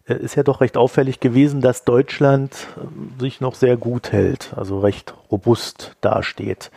äh, 0.08 0.14
ist 0.14 0.34
ja 0.34 0.42
doch 0.42 0.60
recht 0.60 0.76
auffällig 0.76 1.20
gewesen, 1.20 1.60
dass 1.60 1.84
Deutschland 1.84 2.66
äh, 2.76 3.20
sich 3.22 3.40
noch 3.40 3.54
sehr 3.54 3.76
gut 3.76 4.10
hält, 4.10 4.52
also 4.56 4.80
recht 4.80 5.14
robust 5.30 5.94
dasteht. 6.00 6.72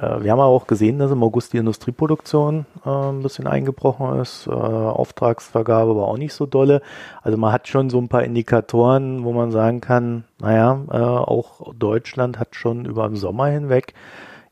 Äh, 0.00 0.22
wir 0.22 0.32
haben 0.32 0.40
auch 0.40 0.66
gesehen, 0.66 0.98
dass 0.98 1.10
im 1.10 1.22
August 1.22 1.52
die 1.52 1.58
Industrieproduktion 1.58 2.66
ein 2.84 3.22
bisschen 3.22 3.46
eingebrochen 3.46 4.20
ist. 4.20 4.48
Auftragsvergabe 4.48 5.96
war 5.96 6.08
auch 6.08 6.18
nicht 6.18 6.34
so 6.34 6.46
dolle. 6.46 6.80
Also 7.22 7.36
man 7.36 7.52
hat 7.52 7.68
schon 7.68 7.90
so 7.90 7.98
ein 7.98 8.08
paar 8.08 8.24
Indikatoren, 8.24 9.24
wo 9.24 9.32
man 9.32 9.50
sagen 9.50 9.80
kann, 9.80 10.24
naja, 10.40 10.80
auch 10.88 11.74
Deutschland 11.74 12.38
hat 12.38 12.54
schon 12.54 12.84
über 12.84 13.06
den 13.08 13.16
Sommer 13.16 13.46
hinweg 13.46 13.94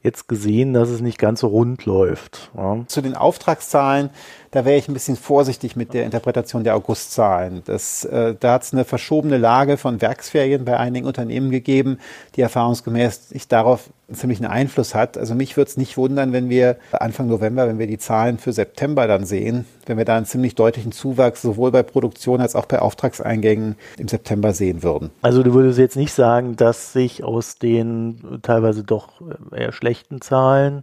jetzt 0.06 0.28
gesehen, 0.28 0.72
dass 0.72 0.88
es 0.88 1.02
nicht 1.02 1.18
ganz 1.18 1.40
so 1.40 1.48
rund 1.48 1.84
läuft. 1.84 2.50
Ja. 2.56 2.78
Zu 2.86 3.02
den 3.02 3.14
Auftragszahlen, 3.14 4.08
da 4.52 4.64
wäre 4.64 4.78
ich 4.78 4.88
ein 4.88 4.94
bisschen 4.94 5.16
vorsichtig 5.16 5.76
mit 5.76 5.92
der 5.92 6.04
Interpretation 6.04 6.64
der 6.64 6.76
Augustzahlen. 6.76 7.62
Das, 7.66 8.06
äh, 8.06 8.34
da 8.38 8.54
hat 8.54 8.62
es 8.62 8.72
eine 8.72 8.86
verschobene 8.86 9.36
Lage 9.36 9.76
von 9.76 10.00
Werksferien 10.00 10.64
bei 10.64 10.78
einigen 10.78 11.06
Unternehmen 11.06 11.50
gegeben, 11.50 11.98
die 12.36 12.40
erfahrungsgemäß 12.40 13.28
sich 13.28 13.48
darauf 13.48 13.90
ziemlich 14.10 14.38
einen 14.38 14.50
Einfluss 14.50 14.94
hat. 14.94 15.18
Also 15.18 15.34
mich 15.34 15.56
würde 15.56 15.68
es 15.68 15.76
nicht 15.76 15.96
wundern, 15.98 16.32
wenn 16.32 16.48
wir 16.48 16.76
Anfang 16.92 17.26
November, 17.26 17.68
wenn 17.68 17.78
wir 17.78 17.86
die 17.86 17.98
Zahlen 17.98 18.38
für 18.38 18.52
September 18.52 19.06
dann 19.06 19.26
sehen, 19.26 19.66
wenn 19.86 19.98
wir 19.98 20.04
da 20.04 20.16
einen 20.16 20.26
ziemlich 20.26 20.54
deutlichen 20.54 20.92
Zuwachs 20.92 21.42
sowohl 21.42 21.70
bei 21.70 21.82
Produktion 21.82 22.40
als 22.40 22.54
auch 22.54 22.66
bei 22.66 22.80
Auftragseingängen 22.80 23.76
im 23.98 24.08
September 24.08 24.52
sehen 24.52 24.82
würden. 24.82 25.10
Also 25.22 25.42
du 25.42 25.54
würdest 25.54 25.78
jetzt 25.78 25.96
nicht 25.96 26.12
sagen, 26.12 26.56
dass 26.56 26.92
sich 26.92 27.24
aus 27.24 27.56
den 27.56 28.40
teilweise 28.42 28.84
doch 28.84 29.22
eher 29.52 29.72
schlechten 29.72 30.20
Zahlen 30.20 30.82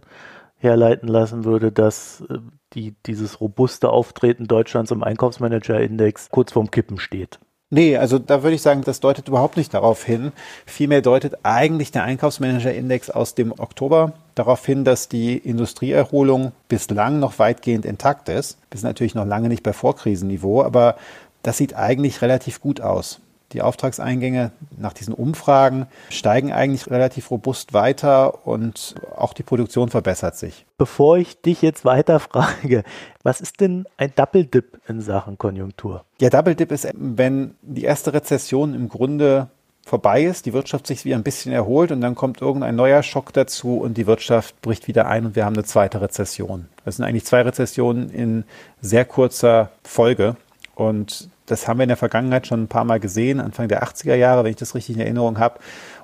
herleiten 0.56 1.08
lassen 1.08 1.44
würde, 1.44 1.70
dass 1.70 2.24
äh, 2.28 2.38
die, 2.72 2.96
dieses 3.06 3.40
robuste 3.40 3.90
Auftreten 3.90 4.46
Deutschlands 4.46 4.90
im 4.90 5.04
Einkaufsmanager-Index 5.04 6.30
kurz 6.30 6.52
vorm 6.52 6.70
Kippen 6.70 6.98
steht. 6.98 7.38
Nee, 7.74 7.96
also 7.96 8.20
da 8.20 8.44
würde 8.44 8.54
ich 8.54 8.62
sagen, 8.62 8.82
das 8.84 9.00
deutet 9.00 9.26
überhaupt 9.26 9.56
nicht 9.56 9.74
darauf 9.74 10.04
hin. 10.04 10.30
Vielmehr 10.64 11.02
deutet 11.02 11.38
eigentlich 11.42 11.90
der 11.90 12.04
Einkaufsmanager-Index 12.04 13.10
aus 13.10 13.34
dem 13.34 13.50
Oktober 13.50 14.12
darauf 14.36 14.64
hin, 14.64 14.84
dass 14.84 15.08
die 15.08 15.36
Industrieerholung 15.36 16.52
bislang 16.68 17.18
noch 17.18 17.40
weitgehend 17.40 17.84
intakt 17.84 18.28
ist. 18.28 18.58
Wir 18.70 18.78
sind 18.78 18.88
natürlich 18.88 19.16
noch 19.16 19.26
lange 19.26 19.48
nicht 19.48 19.64
bei 19.64 19.72
Vorkrisenniveau, 19.72 20.62
aber 20.62 20.94
das 21.42 21.58
sieht 21.58 21.74
eigentlich 21.74 22.22
relativ 22.22 22.60
gut 22.60 22.80
aus. 22.80 23.18
Die 23.54 23.62
Auftragseingänge 23.62 24.50
nach 24.76 24.92
diesen 24.92 25.14
Umfragen 25.14 25.86
steigen 26.10 26.52
eigentlich 26.52 26.90
relativ 26.90 27.30
robust 27.30 27.72
weiter 27.72 28.46
und 28.46 28.96
auch 29.16 29.32
die 29.32 29.44
Produktion 29.44 29.90
verbessert 29.90 30.36
sich. 30.36 30.66
Bevor 30.76 31.18
ich 31.18 31.40
dich 31.40 31.62
jetzt 31.62 31.84
weiter 31.84 32.18
frage, 32.20 32.82
was 33.22 33.40
ist 33.40 33.60
denn 33.60 33.86
ein 33.96 34.12
Double 34.16 34.44
Dip 34.44 34.80
in 34.88 35.00
Sachen 35.00 35.38
Konjunktur? 35.38 36.04
Ja, 36.20 36.30
Double 36.30 36.56
Dip 36.56 36.72
ist, 36.72 36.88
wenn 36.94 37.54
die 37.62 37.84
erste 37.84 38.12
Rezession 38.12 38.74
im 38.74 38.88
Grunde 38.88 39.46
vorbei 39.86 40.24
ist, 40.24 40.46
die 40.46 40.52
Wirtschaft 40.52 40.88
sich 40.88 41.04
wieder 41.04 41.16
ein 41.16 41.22
bisschen 41.22 41.52
erholt 41.52 41.92
und 41.92 42.00
dann 42.00 42.16
kommt 42.16 42.40
irgendein 42.40 42.74
neuer 42.74 43.04
Schock 43.04 43.32
dazu 43.32 43.78
und 43.78 43.96
die 43.96 44.08
Wirtschaft 44.08 44.60
bricht 44.62 44.88
wieder 44.88 45.06
ein 45.06 45.26
und 45.26 45.36
wir 45.36 45.44
haben 45.44 45.54
eine 45.54 45.64
zweite 45.64 46.00
Rezession. 46.00 46.66
Das 46.84 46.96
sind 46.96 47.04
eigentlich 47.04 47.24
zwei 47.24 47.42
Rezessionen 47.42 48.10
in 48.10 48.44
sehr 48.80 49.04
kurzer 49.04 49.70
Folge. 49.84 50.36
Und 50.74 51.28
das 51.46 51.68
haben 51.68 51.78
wir 51.78 51.84
in 51.84 51.88
der 51.88 51.96
Vergangenheit 51.96 52.46
schon 52.46 52.62
ein 52.62 52.68
paar 52.68 52.84
Mal 52.84 53.00
gesehen, 53.00 53.40
Anfang 53.40 53.68
der 53.68 53.82
80er 53.84 54.14
Jahre, 54.14 54.44
wenn 54.44 54.50
ich 54.50 54.56
das 54.56 54.74
richtig 54.74 54.96
in 54.96 55.02
Erinnerung 55.02 55.38
habe, 55.38 55.60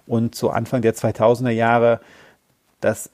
und 0.06 0.34
so 0.34 0.50
Anfang 0.50 0.82
der 0.82 0.94
2000er 0.94 1.50
Jahre. 1.50 2.00
Das, 2.80 3.10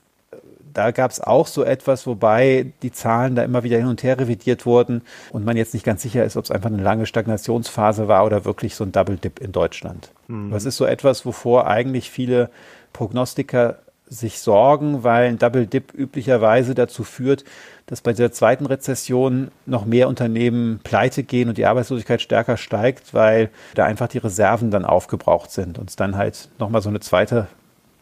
da 0.72 0.90
gab 0.90 1.10
es 1.10 1.20
auch 1.20 1.46
so 1.46 1.64
etwas, 1.64 2.06
wobei 2.06 2.72
die 2.82 2.92
Zahlen 2.92 3.34
da 3.34 3.42
immer 3.42 3.62
wieder 3.62 3.78
hin 3.78 3.86
und 3.86 4.02
her 4.02 4.18
revidiert 4.18 4.66
wurden 4.66 5.02
und 5.32 5.44
man 5.44 5.56
jetzt 5.56 5.74
nicht 5.74 5.84
ganz 5.84 6.02
sicher 6.02 6.24
ist, 6.24 6.36
ob 6.36 6.44
es 6.44 6.50
einfach 6.50 6.70
eine 6.70 6.82
lange 6.82 7.06
Stagnationsphase 7.06 8.08
war 8.08 8.24
oder 8.24 8.44
wirklich 8.44 8.74
so 8.74 8.84
ein 8.84 8.92
Double 8.92 9.16
Dip 9.16 9.40
in 9.40 9.52
Deutschland. 9.52 10.12
Mhm. 10.28 10.50
Das 10.50 10.64
ist 10.64 10.76
so 10.76 10.84
etwas, 10.84 11.24
wovor 11.26 11.66
eigentlich 11.66 12.10
viele 12.10 12.50
Prognostiker 12.92 13.78
sich 14.08 14.38
sorgen, 14.38 15.02
weil 15.02 15.28
ein 15.28 15.38
Double 15.38 15.66
Dip 15.66 15.92
üblicherweise 15.92 16.74
dazu 16.74 17.02
führt, 17.04 17.44
dass 17.86 18.00
bei 18.00 18.12
der 18.12 18.32
zweiten 18.32 18.66
Rezession 18.66 19.50
noch 19.64 19.84
mehr 19.84 20.08
Unternehmen 20.08 20.80
pleite 20.84 21.22
gehen 21.22 21.48
und 21.48 21.58
die 21.58 21.66
Arbeitslosigkeit 21.66 22.20
stärker 22.20 22.56
steigt, 22.56 23.14
weil 23.14 23.50
da 23.74 23.84
einfach 23.84 24.08
die 24.08 24.18
Reserven 24.18 24.70
dann 24.70 24.84
aufgebraucht 24.84 25.50
sind 25.50 25.78
und 25.78 25.90
es 25.90 25.96
dann 25.96 26.16
halt 26.16 26.48
nochmal 26.58 26.82
so 26.82 26.88
eine 26.88 27.00
zweite 27.00 27.46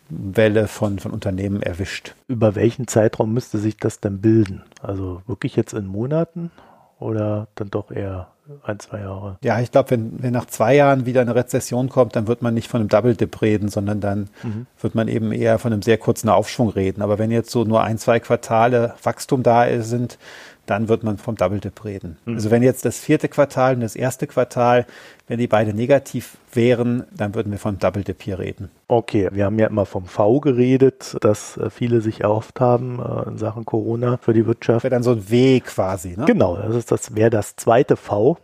Welle 0.09 0.69
von, 0.69 0.99
von 0.99 1.13
Unternehmen 1.13 1.63
erwischt. 1.63 2.15
Über 2.29 2.55
welchen 2.55 2.87
Zeitraum 2.87 3.33
müsste 3.33 3.59
sich 3.59 3.77
das 3.77 4.01
denn 4.01 4.21
bilden? 4.21 4.63
Also 4.83 5.23
wirklich 5.27 5.57
jetzt 5.57 5.73
in 5.73 5.87
Monaten 5.87 6.51
oder 6.99 7.49
dann 7.55 7.71
doch 7.71 7.91
eher 7.91 8.29
ein, 8.63 8.79
zwei 8.79 9.01
Jahre. 9.01 9.39
Ja, 9.43 9.61
ich 9.61 9.73
glaube, 9.73 9.93
wenn, 9.93 10.23
wenn 10.23 10.33
nach 10.33 10.47
zwei 10.47 10.75
Jahren 10.75 11.07
wieder 11.07 11.23
eine 11.23 11.35
Rezession 11.35 11.89
kommt, 11.89 12.15
dann 12.15 12.27
wird 12.27 12.43
man 12.43 12.53
nicht 12.53 12.69
von 12.69 12.81
einem 12.81 12.89
Double 12.89 13.15
Dip 13.15 13.41
reden, 13.41 13.69
sondern 13.69 14.01
dann 14.01 14.29
mhm. 14.43 14.67
wird 14.81 14.95
man 14.95 15.09
eben 15.09 15.33
eher 15.33 15.59
von 15.59 15.73
einem 15.73 15.83
sehr 15.83 15.97
kurzen 15.99 16.29
Aufschwung 16.29 16.69
reden. 16.69 17.03
Aber 17.03 17.19
wenn 17.19 17.31
jetzt 17.31 17.51
so 17.51 17.65
nur 17.65 17.83
ein, 17.83 17.99
zwei 17.99 18.21
Quartale 18.21 18.95
Wachstum 19.03 19.43
da 19.43 19.83
sind, 19.83 20.19
dann 20.67 20.89
wird 20.89 21.03
man 21.03 21.19
vom 21.19 21.37
Double 21.37 21.61
Dip 21.61 21.85
reden. 21.85 22.17
Mhm. 22.25 22.35
Also 22.35 22.51
wenn 22.51 22.63
jetzt 22.63 22.85
das 22.85 22.99
vierte 22.99 23.29
Quartal 23.29 23.75
und 23.75 23.81
das 23.81 23.97
erste 23.97 24.27
Quartal, 24.27 24.87
wenn 25.27 25.39
die 25.39 25.47
beide 25.47 25.75
negativ 25.75 26.37
wären, 26.53 27.05
dann 27.17 27.35
würden 27.35 27.51
wir 27.53 27.59
von 27.59 27.79
Double 27.79 28.05
Dip 28.05 28.23
hier 28.23 28.39
reden. 28.39 28.71
Okay, 28.89 29.29
wir 29.33 29.47
haben 29.47 29.59
ja 29.59 29.67
immer 29.67 29.87
vom 29.87 30.07
V 30.07 30.41
geredet, 30.41 31.17
dass 31.21 31.57
äh, 31.57 31.71
viele 31.71 32.01
sich 32.01 32.21
erhofft 32.23 32.61
haben 32.61 33.01
äh, 33.01 33.29
in 33.29 33.39
Sachen 33.39 33.65
Corona 33.65 34.19
für 34.19 34.33
die 34.33 34.47
Wirtschaft. 34.47 34.85
Wäre 34.85 34.95
dann 34.95 35.03
so 35.03 35.13
ein 35.13 35.31
W 35.31 35.61
quasi, 35.61 36.17
ne? 36.17 36.25
Genau, 36.27 36.57
das 36.57 36.75
ist 36.77 36.93
das 36.93 37.15
wäre 37.15 37.31
das 37.31 37.57
zweite 37.57 37.97
V. 37.97 38.39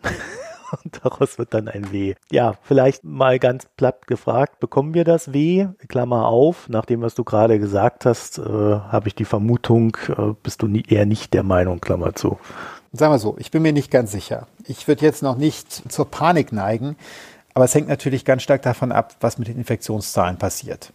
und 0.85 1.01
daraus 1.03 1.39
wird 1.39 1.55
dann 1.55 1.69
ein 1.69 1.93
W. 1.93 2.15
Ja, 2.31 2.55
vielleicht 2.63 3.05
mal 3.05 3.39
ganz 3.39 3.67
platt 3.77 4.07
gefragt, 4.07 4.61
bekommen 4.61 4.95
wir 4.95 5.05
das 5.05 5.33
W? 5.33 5.69
Klammer 5.89 6.27
auf, 6.27 6.69
nach 6.69 6.85
dem, 6.85 7.03
was 7.03 7.15
du 7.15 7.25
gerade 7.25 7.59
gesagt 7.59 8.07
hast, 8.07 8.39
äh, 8.39 8.43
habe 8.43 9.09
ich 9.09 9.15
die 9.15 9.25
Vermutung, 9.25 9.97
äh, 10.09 10.35
bist 10.43 10.63
du 10.63 10.67
nie, 10.67 10.85
eher 10.89 11.07
nicht 11.07 11.35
der 11.35 11.43
Meinung, 11.43 11.81
Klammer 11.81 12.15
zu. 12.15 12.39
Sagen 12.93 13.13
wir 13.13 13.19
so, 13.19 13.37
ich 13.39 13.51
bin 13.51 13.63
mir 13.63 13.73
nicht 13.73 13.91
ganz 13.91 14.11
sicher. 14.11 14.49
Ich 14.65 14.89
würde 14.89 15.05
jetzt 15.05 15.23
noch 15.23 15.37
nicht 15.37 15.93
zur 15.93 16.11
Panik 16.11 16.53
neigen, 16.53 16.97
aber 17.55 17.65
es 17.65 17.75
hängt 17.75 17.89
natürlich 17.89 18.25
ganz 18.25 18.43
stark 18.43 18.63
davon 18.63 18.91
ab, 18.91 19.15
was 19.21 19.39
mit 19.39 19.49
den 19.49 19.59
Infektionszahlen 19.59 20.39
passiert. 20.39 20.93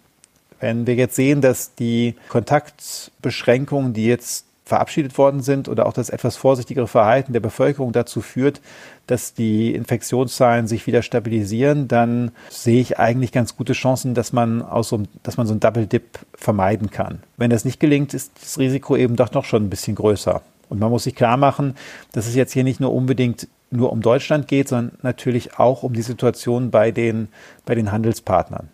Wenn 0.60 0.88
wir 0.88 0.96
jetzt 0.96 1.15
sehen, 1.15 1.41
dass 1.41 1.75
die 1.75 2.15
Kontaktbeschränkungen, 2.29 3.94
die 3.94 4.05
jetzt 4.05 4.44
verabschiedet 4.65 5.17
worden 5.17 5.41
sind 5.41 5.69
oder 5.69 5.86
auch 5.86 5.93
das 5.93 6.10
etwas 6.10 6.36
vorsichtigere 6.38 6.88
Verhalten 6.88 7.34
der 7.34 7.39
Bevölkerung 7.39 7.91
dazu 7.91 8.22
führt, 8.22 8.62
dass 9.05 9.36
die 9.36 9.75
Infektionszahlen 9.75 10.67
sich 10.67 10.88
wieder 10.88 11.03
stabilisieren, 11.03 11.88
dann 11.88 12.31
sehe 12.50 12.81
ich 12.81 12.98
eigentlich 12.98 13.31
ganz 13.31 13.55
gute 13.55 13.74
Chancen, 13.74 14.15
dass 14.15 14.34
man 14.34 14.63
aus 14.63 14.89
so, 14.89 15.03
dass 15.22 15.38
man 15.38 15.45
so 15.45 15.53
einen 15.53 15.60
Double 15.60 15.86
Dip 15.86 16.19
vermeiden 16.34 16.89
kann. 16.89 17.22
Wenn 17.38 17.51
das 17.51 17.63
nicht 17.63 17.79
gelingt, 17.79 18.15
ist 18.15 18.31
das 18.41 18.57
Risiko 18.57 18.95
eben 18.95 19.15
doch 19.15 19.31
noch 19.34 19.45
schon 19.45 19.63
ein 19.63 19.69
bisschen 19.69 19.95
größer. 19.95 20.41
Und 20.67 20.79
man 20.79 20.89
muss 20.89 21.03
sich 21.03 21.13
klar 21.13 21.38
machen, 21.38 21.75
dass 22.13 22.25
es 22.25 22.34
jetzt 22.34 22.53
hier 22.53 22.63
nicht 22.63 22.79
nur 22.79 22.91
unbedingt 22.91 23.48
nur 23.69 23.91
um 23.91 24.01
Deutschland 24.01 24.48
geht, 24.48 24.69
sondern 24.69 24.98
natürlich 25.03 25.60
auch 25.60 25.84
um 25.84 25.93
die 25.93 26.01
Situation 26.01 26.72
bei 26.72 26.89
den, 26.89 27.27
bei 27.65 27.75
den 27.75 27.91
Handelspartnern. 27.91 28.69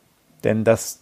Denn 0.45 0.63
das 0.63 1.00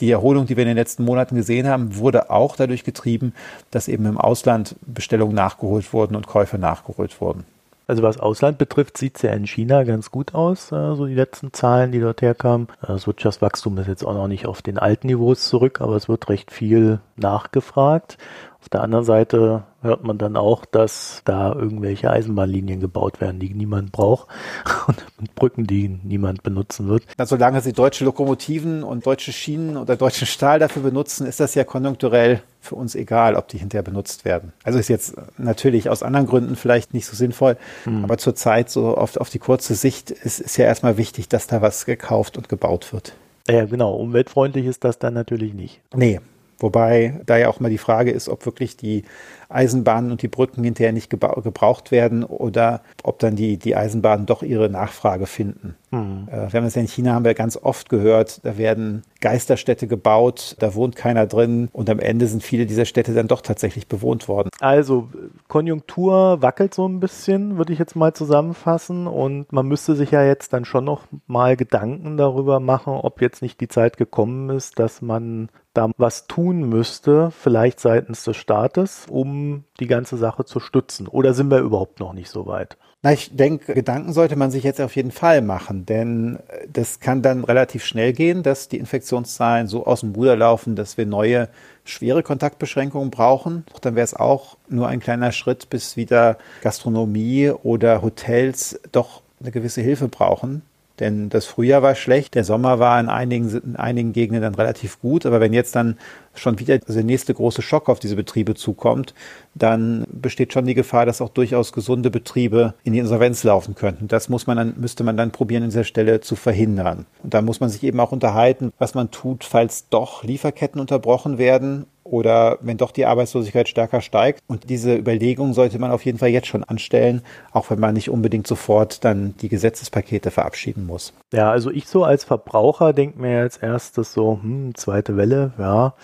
die 0.00 0.10
Erholung, 0.10 0.46
die 0.46 0.56
wir 0.56 0.62
in 0.62 0.68
den 0.68 0.76
letzten 0.76 1.04
Monaten 1.04 1.36
gesehen 1.36 1.68
haben, 1.68 1.96
wurde 1.96 2.30
auch 2.30 2.56
dadurch 2.56 2.84
getrieben, 2.84 3.34
dass 3.70 3.88
eben 3.88 4.06
im 4.06 4.18
Ausland 4.18 4.76
Bestellungen 4.86 5.34
nachgeholt 5.34 5.92
wurden 5.92 6.16
und 6.16 6.26
Käufe 6.26 6.58
nachgeholt 6.58 7.20
wurden. 7.20 7.44
Also 7.90 8.04
was 8.04 8.20
Ausland 8.20 8.56
betrifft, 8.56 8.96
sieht 8.98 9.16
es 9.16 9.22
ja 9.22 9.32
in 9.32 9.48
China 9.48 9.82
ganz 9.82 10.12
gut 10.12 10.32
aus, 10.32 10.68
so 10.68 10.76
also 10.76 11.06
die 11.06 11.14
letzten 11.14 11.52
Zahlen, 11.52 11.90
die 11.90 11.98
dort 11.98 12.22
herkamen. 12.22 12.68
Das 12.86 13.08
Wirtschaftswachstum 13.08 13.76
ist 13.78 13.88
jetzt 13.88 14.04
auch 14.04 14.14
noch 14.14 14.28
nicht 14.28 14.46
auf 14.46 14.62
den 14.62 14.78
alten 14.78 15.08
Niveaus 15.08 15.48
zurück, 15.48 15.80
aber 15.80 15.96
es 15.96 16.08
wird 16.08 16.28
recht 16.28 16.52
viel 16.52 17.00
nachgefragt. 17.16 18.16
Auf 18.60 18.68
der 18.68 18.82
anderen 18.82 19.04
Seite 19.04 19.64
hört 19.82 20.04
man 20.04 20.18
dann 20.18 20.36
auch, 20.36 20.66
dass 20.66 21.22
da 21.24 21.52
irgendwelche 21.54 22.10
Eisenbahnlinien 22.10 22.78
gebaut 22.80 23.20
werden, 23.20 23.40
die 23.40 23.54
niemand 23.54 23.90
braucht 23.90 24.28
und 24.86 25.34
Brücken, 25.34 25.66
die 25.66 25.88
niemand 25.88 26.42
benutzen 26.42 26.88
wird. 26.88 27.04
Na, 27.16 27.24
solange 27.24 27.62
sie 27.62 27.72
deutsche 27.72 28.04
Lokomotiven 28.04 28.82
und 28.82 29.06
deutsche 29.06 29.32
Schienen 29.32 29.78
oder 29.78 29.96
deutschen 29.96 30.26
Stahl 30.26 30.58
dafür 30.58 30.82
benutzen, 30.82 31.26
ist 31.26 31.40
das 31.40 31.54
ja 31.54 31.64
konjunkturell 31.64 32.42
für 32.60 32.74
uns 32.74 32.94
egal, 32.94 33.36
ob 33.36 33.48
die 33.48 33.56
hinterher 33.56 33.82
benutzt 33.82 34.26
werden. 34.26 34.52
Also 34.62 34.78
ist 34.78 34.88
jetzt 34.88 35.14
natürlich 35.38 35.88
aus 35.88 36.02
anderen 36.02 36.26
Gründen 36.26 36.56
vielleicht 36.56 36.92
nicht 36.92 37.06
so 37.06 37.16
sinnvoll, 37.16 37.56
hm. 37.84 38.04
aber 38.04 38.18
zurzeit 38.18 38.68
so 38.68 38.96
auf, 38.96 39.16
auf 39.16 39.30
die 39.30 39.38
kurze 39.38 39.74
Sicht 39.74 40.10
ist, 40.10 40.40
ist 40.40 40.58
ja 40.58 40.66
erstmal 40.66 40.98
wichtig, 40.98 41.28
dass 41.28 41.46
da 41.46 41.62
was 41.62 41.86
gekauft 41.86 42.36
und 42.36 42.50
gebaut 42.50 42.92
wird. 42.92 43.14
Ja, 43.48 43.64
genau. 43.64 43.94
Umweltfreundlich 43.94 44.66
ist 44.66 44.84
das 44.84 44.98
dann 44.98 45.14
natürlich 45.14 45.54
nicht. 45.54 45.80
Nee, 45.94 46.20
Wobei 46.60 47.20
da 47.26 47.36
ja 47.36 47.48
auch 47.48 47.60
mal 47.60 47.70
die 47.70 47.78
Frage 47.78 48.10
ist, 48.10 48.28
ob 48.28 48.46
wirklich 48.46 48.76
die 48.76 49.04
Eisenbahnen 49.50 50.12
und 50.12 50.22
die 50.22 50.28
Brücken 50.28 50.62
hinterher 50.62 50.92
nicht 50.92 51.10
gebraucht 51.10 51.90
werden 51.90 52.24
oder 52.24 52.82
ob 53.02 53.18
dann 53.18 53.34
die, 53.34 53.56
die 53.56 53.74
Eisenbahnen 53.74 54.26
doch 54.26 54.42
ihre 54.42 54.70
Nachfrage 54.70 55.26
finden. 55.26 55.74
Mhm. 55.90 56.28
Äh, 56.30 56.52
wir 56.52 56.58
haben 56.58 56.64
das 56.64 56.76
ja 56.76 56.82
in 56.82 56.88
China 56.88 57.14
haben 57.14 57.24
wir 57.24 57.34
ganz 57.34 57.56
oft 57.56 57.88
gehört, 57.88 58.44
da 58.44 58.56
werden 58.56 59.02
Geisterstädte 59.20 59.88
gebaut, 59.88 60.56
da 60.60 60.74
wohnt 60.74 60.94
keiner 60.94 61.26
drin 61.26 61.68
und 61.72 61.90
am 61.90 61.98
Ende 61.98 62.28
sind 62.28 62.42
viele 62.42 62.64
dieser 62.66 62.84
Städte 62.84 63.12
dann 63.12 63.26
doch 63.26 63.40
tatsächlich 63.40 63.88
bewohnt 63.88 64.28
worden. 64.28 64.50
Also 64.60 65.08
Konjunktur 65.48 66.40
wackelt 66.42 66.72
so 66.72 66.86
ein 66.86 67.00
bisschen, 67.00 67.58
würde 67.58 67.72
ich 67.72 67.78
jetzt 67.78 67.96
mal 67.96 68.12
zusammenfassen 68.12 69.08
und 69.08 69.52
man 69.52 69.66
müsste 69.66 69.96
sich 69.96 70.12
ja 70.12 70.22
jetzt 70.22 70.52
dann 70.52 70.64
schon 70.64 70.84
noch 70.84 71.02
mal 71.26 71.56
Gedanken 71.56 72.16
darüber 72.16 72.60
machen, 72.60 72.92
ob 72.94 73.20
jetzt 73.20 73.42
nicht 73.42 73.60
die 73.60 73.68
Zeit 73.68 73.96
gekommen 73.96 74.48
ist, 74.50 74.78
dass 74.78 75.02
man 75.02 75.48
da 75.74 75.90
was 75.96 76.26
tun 76.26 76.68
müsste, 76.68 77.30
vielleicht 77.30 77.80
seitens 77.80 78.24
des 78.24 78.36
Staates, 78.36 79.06
um 79.08 79.64
die 79.78 79.86
ganze 79.86 80.16
Sache 80.16 80.44
zu 80.44 80.60
stützen? 80.60 81.06
Oder 81.06 81.34
sind 81.34 81.50
wir 81.50 81.58
überhaupt 81.58 82.00
noch 82.00 82.12
nicht 82.12 82.30
so 82.30 82.46
weit? 82.46 82.76
Na, 83.02 83.12
ich 83.12 83.34
denke, 83.34 83.72
Gedanken 83.72 84.12
sollte 84.12 84.36
man 84.36 84.50
sich 84.50 84.62
jetzt 84.62 84.80
auf 84.80 84.94
jeden 84.94 85.10
Fall 85.10 85.40
machen, 85.40 85.86
denn 85.86 86.38
äh, 86.48 86.66
das 86.70 87.00
kann 87.00 87.22
dann 87.22 87.44
relativ 87.44 87.82
schnell 87.82 88.12
gehen, 88.12 88.42
dass 88.42 88.68
die 88.68 88.76
Infektionszahlen 88.76 89.68
so 89.68 89.86
aus 89.86 90.00
dem 90.00 90.12
Ruder 90.12 90.36
laufen, 90.36 90.76
dass 90.76 90.98
wir 90.98 91.06
neue 91.06 91.48
schwere 91.84 92.22
Kontaktbeschränkungen 92.22 93.10
brauchen. 93.10 93.64
Dann 93.80 93.94
wäre 93.94 94.04
es 94.04 94.12
auch 94.12 94.58
nur 94.68 94.88
ein 94.88 95.00
kleiner 95.00 95.32
Schritt, 95.32 95.70
bis 95.70 95.96
wieder 95.96 96.36
Gastronomie 96.60 97.50
oder 97.50 98.02
Hotels 98.02 98.78
doch 98.92 99.22
eine 99.40 99.50
gewisse 99.50 99.80
Hilfe 99.80 100.08
brauchen. 100.08 100.60
Denn 101.00 101.30
das 101.30 101.46
Frühjahr 101.46 101.82
war 101.82 101.94
schlecht, 101.94 102.34
der 102.34 102.44
Sommer 102.44 102.78
war 102.78 103.00
in 103.00 103.08
einigen, 103.08 103.48
in 103.50 103.76
einigen 103.76 104.12
Gegenden 104.12 104.42
dann 104.42 104.54
relativ 104.54 105.00
gut, 105.00 105.26
aber 105.26 105.40
wenn 105.40 105.52
jetzt 105.52 105.74
dann 105.74 105.98
schon 106.34 106.58
wieder 106.58 106.78
der 106.78 107.02
nächste 107.02 107.34
große 107.34 107.62
Schock 107.62 107.88
auf 107.88 107.98
diese 107.98 108.16
Betriebe 108.16 108.54
zukommt, 108.54 109.14
dann 109.54 110.04
besteht 110.12 110.52
schon 110.52 110.66
die 110.66 110.74
Gefahr, 110.74 111.06
dass 111.06 111.20
auch 111.20 111.30
durchaus 111.30 111.72
gesunde 111.72 112.10
Betriebe 112.10 112.74
in 112.84 112.92
die 112.92 113.00
Insolvenz 113.00 113.42
laufen 113.42 113.74
könnten. 113.74 114.06
Das 114.06 114.28
muss 114.28 114.46
man 114.46 114.56
dann, 114.56 114.74
müsste 114.76 115.02
man 115.02 115.16
dann 115.16 115.32
probieren, 115.32 115.64
an 115.64 115.70
dieser 115.70 115.84
Stelle 115.84 116.20
zu 116.20 116.36
verhindern. 116.36 117.06
Und 117.22 117.34
da 117.34 117.42
muss 117.42 117.60
man 117.60 117.68
sich 117.68 117.82
eben 117.82 117.98
auch 117.98 118.12
unterhalten, 118.12 118.72
was 118.78 118.94
man 118.94 119.10
tut, 119.10 119.44
falls 119.44 119.88
doch 119.88 120.22
Lieferketten 120.22 120.80
unterbrochen 120.80 121.38
werden 121.38 121.86
oder 122.10 122.58
wenn 122.60 122.76
doch 122.76 122.90
die 122.90 123.06
Arbeitslosigkeit 123.06 123.68
stärker 123.68 124.00
steigt. 124.00 124.42
Und 124.48 124.68
diese 124.68 124.96
Überlegung 124.96 125.54
sollte 125.54 125.78
man 125.78 125.92
auf 125.92 126.04
jeden 126.04 126.18
Fall 126.18 126.30
jetzt 126.30 126.48
schon 126.48 126.64
anstellen, 126.64 127.22
auch 127.52 127.70
wenn 127.70 127.78
man 127.78 127.94
nicht 127.94 128.10
unbedingt 128.10 128.46
sofort 128.46 129.04
dann 129.04 129.34
die 129.40 129.48
Gesetzespakete 129.48 130.30
verabschieden 130.30 130.86
muss. 130.86 131.12
Ja, 131.32 131.50
also 131.50 131.70
ich 131.70 131.86
so 131.86 132.04
als 132.04 132.24
Verbraucher 132.24 132.92
denke 132.92 133.20
mir 133.20 133.40
als 133.40 133.56
erstes 133.56 134.12
so, 134.12 134.40
hm, 134.42 134.74
zweite 134.74 135.16
Welle, 135.16 135.52
ja. 135.58 135.94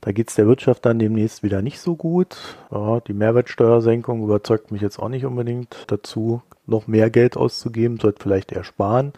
Da 0.00 0.12
geht 0.12 0.28
es 0.28 0.36
der 0.36 0.46
Wirtschaft 0.46 0.86
dann 0.86 0.98
demnächst 0.98 1.42
wieder 1.42 1.62
nicht 1.62 1.80
so 1.80 1.96
gut. 1.96 2.36
Ja, 2.70 3.00
die 3.00 3.12
Mehrwertsteuersenkung 3.12 4.22
überzeugt 4.22 4.70
mich 4.70 4.80
jetzt 4.80 4.98
auch 4.98 5.08
nicht 5.08 5.24
unbedingt 5.24 5.84
dazu, 5.88 6.42
noch 6.66 6.86
mehr 6.86 7.10
Geld 7.10 7.36
auszugeben, 7.36 7.98
sollte 7.98 8.22
vielleicht 8.22 8.52
eher 8.52 8.64
sparen. 8.64 9.12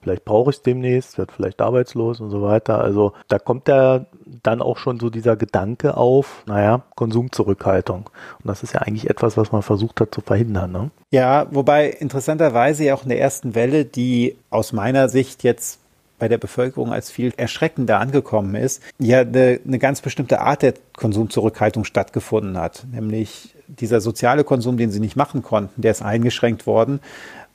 Vielleicht 0.00 0.24
brauche 0.24 0.50
ich 0.50 0.56
es 0.56 0.62
demnächst, 0.62 1.18
werde 1.18 1.32
vielleicht 1.32 1.60
arbeitslos 1.60 2.20
und 2.20 2.30
so 2.30 2.40
weiter. 2.42 2.80
Also 2.80 3.14
da 3.26 3.38
kommt 3.38 3.66
ja 3.68 4.06
dann 4.42 4.62
auch 4.62 4.78
schon 4.78 5.00
so 5.00 5.10
dieser 5.10 5.36
Gedanke 5.36 5.96
auf, 5.96 6.44
naja, 6.46 6.82
Konsumzurückhaltung. 6.94 8.08
Und 8.38 8.46
das 8.46 8.62
ist 8.62 8.74
ja 8.74 8.82
eigentlich 8.82 9.10
etwas, 9.10 9.36
was 9.36 9.50
man 9.50 9.62
versucht 9.62 10.00
hat 10.00 10.14
zu 10.14 10.20
verhindern. 10.20 10.70
Ne? 10.70 10.90
Ja, 11.10 11.46
wobei 11.50 11.88
interessanterweise 11.88 12.84
ja 12.84 12.94
auch 12.94 13.02
in 13.02 13.08
der 13.08 13.20
ersten 13.20 13.56
Welle, 13.56 13.84
die 13.84 14.36
aus 14.50 14.72
meiner 14.72 15.08
Sicht 15.08 15.42
jetzt 15.42 15.80
bei 16.18 16.28
der 16.28 16.38
Bevölkerung 16.38 16.92
als 16.92 17.10
viel 17.10 17.32
erschreckender 17.36 18.00
angekommen 18.00 18.54
ist, 18.54 18.82
ja 18.98 19.20
eine, 19.20 19.60
eine 19.66 19.78
ganz 19.78 20.00
bestimmte 20.00 20.40
Art 20.40 20.62
der 20.62 20.74
Konsumzurückhaltung 20.96 21.84
stattgefunden 21.84 22.58
hat. 22.58 22.86
Nämlich 22.92 23.54
dieser 23.66 24.00
soziale 24.00 24.44
Konsum, 24.44 24.76
den 24.76 24.90
sie 24.90 25.00
nicht 25.00 25.16
machen 25.16 25.42
konnten, 25.42 25.82
der 25.82 25.92
ist 25.92 26.02
eingeschränkt 26.02 26.66
worden, 26.66 27.00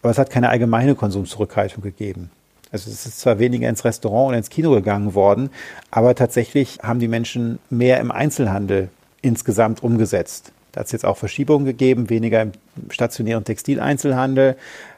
aber 0.04 0.12
es 0.12 0.18
hat 0.18 0.30
keine 0.30 0.50
allgemeine 0.50 0.96
Konsumzurückhaltung 0.96 1.82
gegeben. 1.82 2.30
Also 2.72 2.92
es 2.92 3.06
ist 3.06 3.20
zwar 3.20 3.40
weniger 3.40 3.70
ins 3.70 3.86
Restaurant 3.86 4.30
und 4.30 4.34
ins 4.36 4.50
Kino 4.50 4.72
gegangen 4.72 5.16
worden, 5.16 5.50
aber 5.92 6.14
tatsächlich 6.14 6.80
haben 6.84 7.00
die 7.00 7.08
Menschen 7.08 7.60
mehr 7.70 8.00
im 8.00 8.12
Einzelhandel 8.12 8.90
insgesamt 9.22 9.82
umgesetzt. 9.82 10.52
Da 10.72 10.80
hat 10.80 10.88
es 10.88 10.92
jetzt 10.92 11.06
auch 11.06 11.18
Verschiebungen 11.18 11.66
gegeben, 11.66 12.10
weniger 12.10 12.42
im 12.42 12.52
stationären 12.90 13.46
Textileinzelhandel, 13.46 14.58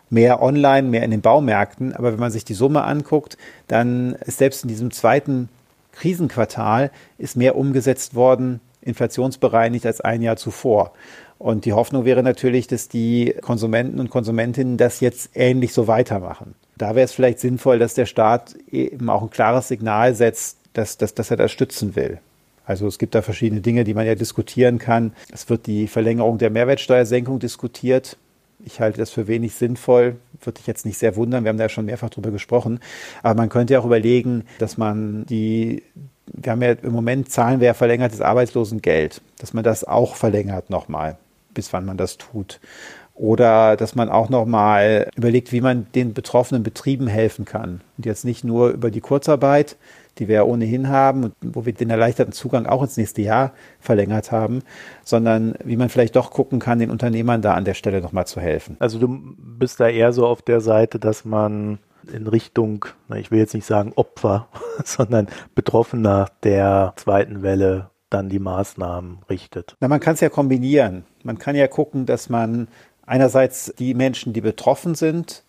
mehr 0.09 0.41
online, 0.41 0.87
mehr 0.87 1.03
in 1.03 1.11
den 1.11 1.21
Baumärkten. 1.21 1.93
Aber 1.93 2.13
wenn 2.13 2.19
man 2.19 2.31
sich 2.31 2.45
die 2.45 2.53
Summe 2.53 2.83
anguckt, 2.83 3.37
dann 3.67 4.13
ist 4.25 4.37
selbst 4.37 4.63
in 4.63 4.69
diesem 4.69 4.91
zweiten 4.91 5.49
Krisenquartal 5.91 6.91
ist 7.17 7.37
mehr 7.37 7.55
umgesetzt 7.55 8.15
worden, 8.15 8.59
inflationsbereinigt 8.81 9.85
als 9.85 10.01
ein 10.01 10.21
Jahr 10.21 10.37
zuvor. 10.37 10.93
Und 11.37 11.65
die 11.65 11.73
Hoffnung 11.73 12.05
wäre 12.05 12.23
natürlich, 12.23 12.67
dass 12.67 12.87
die 12.87 13.35
Konsumenten 13.41 13.99
und 13.99 14.09
Konsumentinnen 14.09 14.77
das 14.77 14.99
jetzt 15.01 15.31
ähnlich 15.33 15.73
so 15.73 15.87
weitermachen. 15.87 16.55
Da 16.77 16.95
wäre 16.95 17.05
es 17.05 17.13
vielleicht 17.13 17.39
sinnvoll, 17.39 17.79
dass 17.79 17.93
der 17.93 18.05
Staat 18.05 18.55
eben 18.71 19.09
auch 19.09 19.21
ein 19.21 19.29
klares 19.29 19.67
Signal 19.67 20.15
setzt, 20.15 20.57
dass, 20.73 20.97
dass, 20.97 21.13
dass 21.13 21.31
er 21.31 21.37
das 21.37 21.51
stützen 21.51 21.95
will. 21.95 22.19
Also 22.65 22.87
es 22.87 22.97
gibt 22.97 23.15
da 23.15 23.21
verschiedene 23.21 23.61
Dinge, 23.61 23.83
die 23.83 23.93
man 23.93 24.07
ja 24.07 24.15
diskutieren 24.15 24.79
kann. 24.79 25.13
Es 25.31 25.49
wird 25.49 25.67
die 25.67 25.87
Verlängerung 25.87 26.37
der 26.37 26.49
Mehrwertsteuersenkung 26.49 27.39
diskutiert. 27.39 28.17
Ich 28.65 28.79
halte 28.79 28.97
das 28.97 29.11
für 29.11 29.27
wenig 29.27 29.53
sinnvoll. 29.53 30.15
Würde 30.41 30.59
ich 30.59 30.67
jetzt 30.67 30.85
nicht 30.85 30.97
sehr 30.97 31.15
wundern. 31.15 31.43
Wir 31.43 31.49
haben 31.49 31.57
da 31.57 31.65
ja 31.65 31.69
schon 31.69 31.85
mehrfach 31.85 32.09
drüber 32.09 32.31
gesprochen. 32.31 32.79
Aber 33.21 33.35
man 33.35 33.49
könnte 33.49 33.73
ja 33.73 33.79
auch 33.79 33.85
überlegen, 33.85 34.45
dass 34.57 34.77
man 34.77 35.25
die, 35.27 35.83
wir 36.25 36.53
haben 36.53 36.61
ja 36.61 36.71
im 36.71 36.93
Moment 36.93 37.29
zahlen 37.29 37.59
wir 37.59 37.67
ja 37.67 37.73
verlängertes 37.73 38.21
Arbeitslosengeld, 38.21 39.21
dass 39.37 39.53
man 39.53 39.63
das 39.63 39.83
auch 39.83 40.15
verlängert 40.15 40.69
nochmal 40.69 41.17
bis 41.55 41.73
wann 41.73 41.85
man 41.85 41.97
das 41.97 42.19
tut. 42.19 42.59
Oder 43.15 43.77
dass 43.77 43.95
man 43.95 44.09
auch 44.09 44.29
nochmal 44.29 45.09
überlegt, 45.15 45.51
wie 45.53 45.61
man 45.61 45.87
den 45.95 46.13
betroffenen 46.13 46.63
Betrieben 46.63 47.07
helfen 47.07 47.45
kann. 47.45 47.81
Und 47.97 48.05
jetzt 48.05 48.25
nicht 48.25 48.43
nur 48.43 48.69
über 48.69 48.91
die 48.91 49.01
Kurzarbeit, 49.01 49.77
die 50.17 50.27
wir 50.27 50.35
ja 50.35 50.43
ohnehin 50.43 50.89
haben 50.89 51.23
und 51.23 51.33
wo 51.41 51.65
wir 51.65 51.73
den 51.73 51.89
erleichterten 51.89 52.33
Zugang 52.33 52.65
auch 52.65 52.83
ins 52.83 52.97
nächste 52.97 53.21
Jahr 53.21 53.53
verlängert 53.79 54.31
haben, 54.31 54.61
sondern 55.03 55.55
wie 55.63 55.77
man 55.77 55.89
vielleicht 55.89 56.15
doch 56.15 56.31
gucken 56.31 56.59
kann, 56.59 56.79
den 56.79 56.91
Unternehmern 56.91 57.41
da 57.41 57.53
an 57.53 57.65
der 57.65 57.73
Stelle 57.73 58.01
nochmal 58.01 58.27
zu 58.27 58.39
helfen. 58.41 58.75
Also 58.79 58.99
du 58.99 59.07
bist 59.37 59.79
da 59.79 59.87
eher 59.87 60.13
so 60.13 60.27
auf 60.27 60.41
der 60.41 60.61
Seite, 60.61 60.99
dass 60.99 61.25
man 61.25 61.79
in 62.11 62.27
Richtung, 62.27 62.85
ich 63.15 63.31
will 63.31 63.39
jetzt 63.39 63.53
nicht 63.53 63.65
sagen 63.65 63.93
Opfer, 63.95 64.47
sondern 64.83 65.27
Betroffener 65.55 66.27
der 66.43 66.93
zweiten 66.97 67.41
Welle 67.41 67.89
dann 68.15 68.29
die 68.29 68.39
Maßnahmen 68.39 69.19
richtet. 69.29 69.75
Na, 69.81 69.87
man 69.89 69.99
kann 69.99 70.13
es 70.13 70.21
ja 70.21 70.29
kombinieren. 70.29 71.03
Man 71.23 71.37
kann 71.37 71.55
ja 71.55 71.67
gucken, 71.67 72.05
dass 72.05 72.29
man 72.29 72.69
einerseits 73.05 73.73
die 73.77 73.93
Menschen, 73.93 74.31
die 74.31 74.41
betroffen 74.41 74.95
sind 74.95 75.43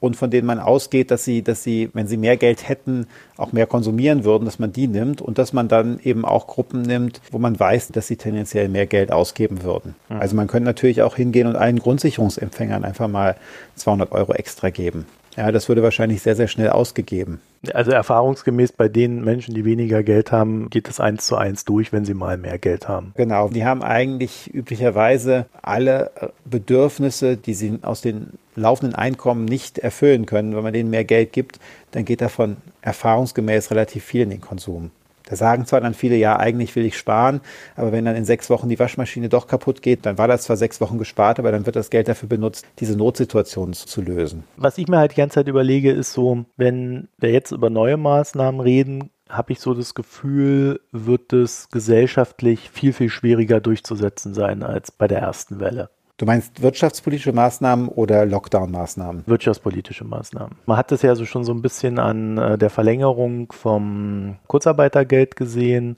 und 0.00 0.16
von 0.16 0.30
denen 0.30 0.46
man 0.46 0.58
ausgeht, 0.58 1.10
dass 1.10 1.24
sie, 1.24 1.42
dass 1.42 1.62
sie, 1.62 1.90
wenn 1.94 2.06
sie 2.06 2.18
mehr 2.18 2.36
Geld 2.36 2.68
hätten, 2.68 3.06
auch 3.36 3.52
mehr 3.52 3.66
konsumieren 3.66 4.24
würden, 4.24 4.44
dass 4.44 4.58
man 4.58 4.72
die 4.72 4.86
nimmt 4.86 5.22
und 5.22 5.38
dass 5.38 5.52
man 5.52 5.68
dann 5.68 5.98
eben 6.02 6.24
auch 6.24 6.46
Gruppen 6.46 6.82
nimmt, 6.82 7.20
wo 7.30 7.38
man 7.38 7.58
weiß, 7.58 7.88
dass 7.88 8.06
sie 8.06 8.16
tendenziell 8.16 8.68
mehr 8.68 8.86
Geld 8.86 9.12
ausgeben 9.12 9.62
würden. 9.62 9.94
Mhm. 10.08 10.16
Also 10.16 10.36
man 10.36 10.46
könnte 10.46 10.66
natürlich 10.66 11.02
auch 11.02 11.16
hingehen 11.16 11.46
und 11.46 11.56
allen 11.56 11.78
Grundsicherungsempfängern 11.78 12.84
einfach 12.84 13.08
mal 13.08 13.36
200 13.76 14.12
Euro 14.12 14.32
extra 14.34 14.70
geben. 14.70 15.06
Ja, 15.36 15.52
das 15.52 15.68
würde 15.68 15.82
wahrscheinlich 15.82 16.22
sehr, 16.22 16.36
sehr 16.36 16.48
schnell 16.48 16.70
ausgegeben. 16.70 17.40
Also 17.74 17.90
erfahrungsgemäß 17.90 18.72
bei 18.72 18.88
den 18.88 19.22
Menschen, 19.22 19.54
die 19.54 19.64
weniger 19.64 20.02
Geld 20.02 20.32
haben, 20.32 20.70
geht 20.70 20.88
es 20.88 20.98
eins 20.98 21.26
zu 21.26 21.36
eins 21.36 21.64
durch, 21.64 21.92
wenn 21.92 22.04
sie 22.04 22.14
mal 22.14 22.38
mehr 22.38 22.58
Geld 22.58 22.88
haben. 22.88 23.12
Genau, 23.16 23.48
die 23.48 23.64
haben 23.64 23.82
eigentlich 23.82 24.52
üblicherweise 24.52 25.46
alle 25.60 26.10
Bedürfnisse, 26.44 27.36
die 27.36 27.54
sie 27.54 27.78
aus 27.82 28.00
den 28.00 28.38
laufenden 28.56 28.94
Einkommen 28.94 29.44
nicht 29.44 29.78
erfüllen 29.78 30.26
können. 30.26 30.56
Wenn 30.56 30.62
man 30.62 30.72
denen 30.72 30.90
mehr 30.90 31.04
Geld 31.04 31.32
gibt, 31.32 31.60
dann 31.90 32.04
geht 32.04 32.22
davon 32.22 32.56
erfahrungsgemäß 32.80 33.70
relativ 33.70 34.04
viel 34.04 34.22
in 34.22 34.30
den 34.30 34.40
Konsum. 34.40 34.90
Da 35.30 35.36
sagen 35.36 35.64
zwar 35.64 35.80
dann 35.80 35.94
viele, 35.94 36.16
ja, 36.16 36.36
eigentlich 36.38 36.74
will 36.74 36.84
ich 36.84 36.98
sparen, 36.98 37.40
aber 37.76 37.92
wenn 37.92 38.04
dann 38.04 38.16
in 38.16 38.24
sechs 38.24 38.50
Wochen 38.50 38.68
die 38.68 38.78
Waschmaschine 38.78 39.28
doch 39.28 39.46
kaputt 39.46 39.80
geht, 39.80 40.04
dann 40.04 40.18
war 40.18 40.26
das 40.26 40.42
zwar 40.42 40.56
sechs 40.56 40.80
Wochen 40.80 40.98
gespart, 40.98 41.38
aber 41.38 41.52
dann 41.52 41.66
wird 41.66 41.76
das 41.76 41.90
Geld 41.90 42.08
dafür 42.08 42.28
benutzt, 42.28 42.66
diese 42.80 42.96
Notsituation 42.96 43.72
zu 43.72 44.02
lösen. 44.02 44.42
Was 44.56 44.76
ich 44.76 44.88
mir 44.88 44.98
halt 44.98 45.12
die 45.12 45.16
ganze 45.16 45.34
Zeit 45.34 45.46
überlege, 45.48 45.92
ist 45.92 46.12
so, 46.12 46.46
wenn 46.56 47.08
wir 47.18 47.30
jetzt 47.30 47.52
über 47.52 47.70
neue 47.70 47.96
Maßnahmen 47.96 48.60
reden, 48.60 49.10
habe 49.28 49.52
ich 49.52 49.60
so 49.60 49.72
das 49.72 49.94
Gefühl, 49.94 50.80
wird 50.90 51.32
es 51.32 51.68
gesellschaftlich 51.70 52.68
viel, 52.68 52.92
viel 52.92 53.08
schwieriger 53.08 53.60
durchzusetzen 53.60 54.34
sein 54.34 54.64
als 54.64 54.90
bei 54.90 55.06
der 55.06 55.20
ersten 55.20 55.60
Welle. 55.60 55.90
Du 56.20 56.26
meinst 56.26 56.60
wirtschaftspolitische 56.60 57.32
Maßnahmen 57.32 57.88
oder 57.88 58.26
Lockdown-Maßnahmen? 58.26 59.22
Wirtschaftspolitische 59.24 60.04
Maßnahmen. 60.04 60.54
Man 60.66 60.76
hat 60.76 60.92
das 60.92 61.00
ja 61.00 61.14
so 61.14 61.24
schon 61.24 61.44
so 61.44 61.52
ein 61.54 61.62
bisschen 61.62 61.98
an 61.98 62.36
äh, 62.36 62.58
der 62.58 62.68
Verlängerung 62.68 63.50
vom 63.52 64.36
Kurzarbeitergeld 64.46 65.34
gesehen, 65.34 65.96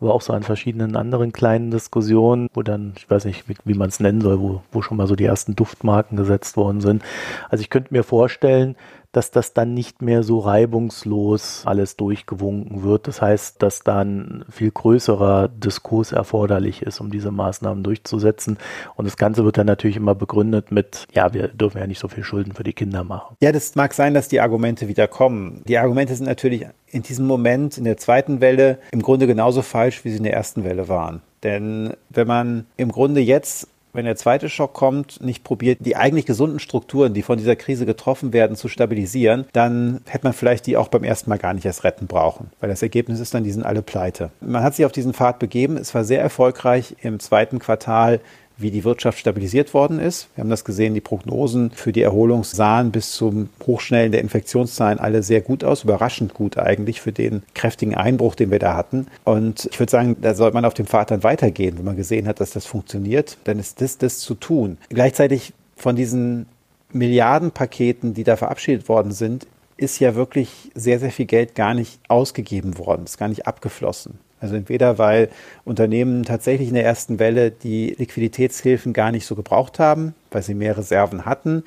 aber 0.00 0.14
auch 0.14 0.22
so 0.22 0.32
an 0.32 0.44
verschiedenen 0.44 0.94
anderen 0.94 1.32
kleinen 1.32 1.72
Diskussionen, 1.72 2.48
wo 2.54 2.62
dann, 2.62 2.92
ich 2.96 3.10
weiß 3.10 3.24
nicht, 3.24 3.48
wie, 3.48 3.56
wie 3.64 3.74
man 3.74 3.88
es 3.88 3.98
nennen 3.98 4.20
soll, 4.20 4.38
wo, 4.38 4.62
wo 4.70 4.80
schon 4.80 4.96
mal 4.96 5.08
so 5.08 5.16
die 5.16 5.24
ersten 5.24 5.56
Duftmarken 5.56 6.16
gesetzt 6.16 6.56
worden 6.56 6.80
sind. 6.80 7.02
Also 7.48 7.62
ich 7.62 7.68
könnte 7.68 7.92
mir 7.92 8.04
vorstellen, 8.04 8.76
dass 9.16 9.30
das 9.30 9.52
dann 9.52 9.74
nicht 9.74 10.02
mehr 10.02 10.22
so 10.22 10.40
reibungslos 10.40 11.62
alles 11.64 11.96
durchgewunken 11.96 12.82
wird. 12.82 13.06
Das 13.08 13.22
heißt, 13.22 13.62
dass 13.62 13.80
dann 13.80 14.44
viel 14.50 14.70
größerer 14.70 15.48
Diskurs 15.48 16.12
erforderlich 16.12 16.82
ist, 16.82 17.00
um 17.00 17.10
diese 17.10 17.30
Maßnahmen 17.30 17.84
durchzusetzen. 17.84 18.58
Und 18.96 19.06
das 19.06 19.16
Ganze 19.16 19.44
wird 19.44 19.56
dann 19.56 19.66
natürlich 19.66 19.96
immer 19.96 20.14
begründet 20.14 20.72
mit, 20.72 21.06
ja, 21.12 21.32
wir 21.32 21.48
dürfen 21.48 21.78
ja 21.78 21.86
nicht 21.86 22.00
so 22.00 22.08
viel 22.08 22.24
Schulden 22.24 22.52
für 22.52 22.64
die 22.64 22.72
Kinder 22.72 23.04
machen. 23.04 23.36
Ja, 23.40 23.52
das 23.52 23.74
mag 23.74 23.94
sein, 23.94 24.14
dass 24.14 24.28
die 24.28 24.40
Argumente 24.40 24.88
wieder 24.88 25.08
kommen. 25.08 25.62
Die 25.66 25.78
Argumente 25.78 26.14
sind 26.14 26.26
natürlich 26.26 26.66
in 26.90 27.02
diesem 27.02 27.26
Moment 27.26 27.78
in 27.78 27.84
der 27.84 27.96
zweiten 27.96 28.40
Welle 28.40 28.78
im 28.90 29.02
Grunde 29.02 29.26
genauso 29.26 29.62
falsch, 29.62 30.04
wie 30.04 30.10
sie 30.10 30.18
in 30.18 30.24
der 30.24 30.34
ersten 30.34 30.64
Welle 30.64 30.88
waren. 30.88 31.22
Denn 31.42 31.92
wenn 32.08 32.26
man 32.26 32.66
im 32.76 32.90
Grunde 32.90 33.20
jetzt 33.20 33.68
wenn 33.94 34.04
der 34.04 34.16
zweite 34.16 34.48
Schock 34.50 34.74
kommt, 34.74 35.22
nicht 35.22 35.44
probiert, 35.44 35.78
die 35.80 35.96
eigentlich 35.96 36.26
gesunden 36.26 36.58
Strukturen, 36.58 37.14
die 37.14 37.22
von 37.22 37.38
dieser 37.38 37.56
Krise 37.56 37.86
getroffen 37.86 38.32
werden, 38.32 38.56
zu 38.56 38.68
stabilisieren, 38.68 39.46
dann 39.52 40.00
hätte 40.06 40.24
man 40.26 40.32
vielleicht 40.32 40.66
die 40.66 40.76
auch 40.76 40.88
beim 40.88 41.04
ersten 41.04 41.30
Mal 41.30 41.38
gar 41.38 41.54
nicht 41.54 41.64
erst 41.64 41.84
retten 41.84 42.06
brauchen. 42.06 42.50
Weil 42.60 42.68
das 42.68 42.82
Ergebnis 42.82 43.20
ist 43.20 43.32
dann, 43.32 43.44
die 43.44 43.52
sind 43.52 43.64
alle 43.64 43.82
pleite. 43.82 44.30
Man 44.40 44.62
hat 44.62 44.74
sich 44.74 44.84
auf 44.84 44.92
diesen 44.92 45.14
Pfad 45.14 45.38
begeben. 45.38 45.76
Es 45.76 45.94
war 45.94 46.04
sehr 46.04 46.20
erfolgreich 46.20 46.96
im 47.02 47.20
zweiten 47.20 47.58
Quartal 47.58 48.20
wie 48.56 48.70
die 48.70 48.84
Wirtschaft 48.84 49.18
stabilisiert 49.18 49.74
worden 49.74 49.98
ist. 49.98 50.28
Wir 50.34 50.42
haben 50.42 50.50
das 50.50 50.64
gesehen, 50.64 50.94
die 50.94 51.00
Prognosen 51.00 51.70
für 51.70 51.92
die 51.92 52.02
Erholung 52.02 52.44
sahen 52.44 52.92
bis 52.92 53.12
zum 53.12 53.48
Hochschnellen 53.66 54.12
der 54.12 54.20
Infektionszahlen 54.20 54.98
alle 54.98 55.22
sehr 55.22 55.40
gut 55.40 55.64
aus, 55.64 55.84
überraschend 55.84 56.34
gut 56.34 56.56
eigentlich 56.58 57.00
für 57.00 57.12
den 57.12 57.42
kräftigen 57.54 57.94
Einbruch, 57.94 58.34
den 58.34 58.50
wir 58.50 58.58
da 58.58 58.76
hatten. 58.76 59.06
Und 59.24 59.68
ich 59.70 59.78
würde 59.78 59.90
sagen, 59.90 60.16
da 60.20 60.34
sollte 60.34 60.54
man 60.54 60.64
auf 60.64 60.74
dem 60.74 60.86
Pfad 60.86 61.10
dann 61.10 61.22
weitergehen, 61.22 61.78
wenn 61.78 61.84
man 61.84 61.96
gesehen 61.96 62.28
hat, 62.28 62.40
dass 62.40 62.52
das 62.52 62.66
funktioniert, 62.66 63.38
dann 63.44 63.58
ist 63.58 63.80
das 63.80 63.98
das 63.98 64.18
zu 64.18 64.34
tun. 64.34 64.78
Gleichzeitig 64.88 65.52
von 65.76 65.96
diesen 65.96 66.46
Milliardenpaketen, 66.92 68.14
die 68.14 68.24
da 68.24 68.36
verabschiedet 68.36 68.88
worden 68.88 69.12
sind, 69.12 69.46
ist 69.76 69.98
ja 69.98 70.14
wirklich 70.14 70.70
sehr, 70.74 71.00
sehr 71.00 71.10
viel 71.10 71.26
Geld 71.26 71.54
gar 71.54 71.74
nicht 71.74 71.98
ausgegeben 72.08 72.78
worden, 72.78 73.04
ist 73.04 73.18
gar 73.18 73.28
nicht 73.28 73.46
abgeflossen. 73.46 74.18
Also 74.44 74.56
entweder 74.56 74.98
weil 74.98 75.30
Unternehmen 75.64 76.22
tatsächlich 76.22 76.68
in 76.68 76.74
der 76.74 76.84
ersten 76.84 77.18
Welle 77.18 77.50
die 77.50 77.94
Liquiditätshilfen 77.96 78.92
gar 78.92 79.10
nicht 79.10 79.24
so 79.24 79.34
gebraucht 79.34 79.78
haben, 79.78 80.14
weil 80.30 80.42
sie 80.42 80.52
mehr 80.52 80.76
Reserven 80.76 81.24
hatten 81.24 81.64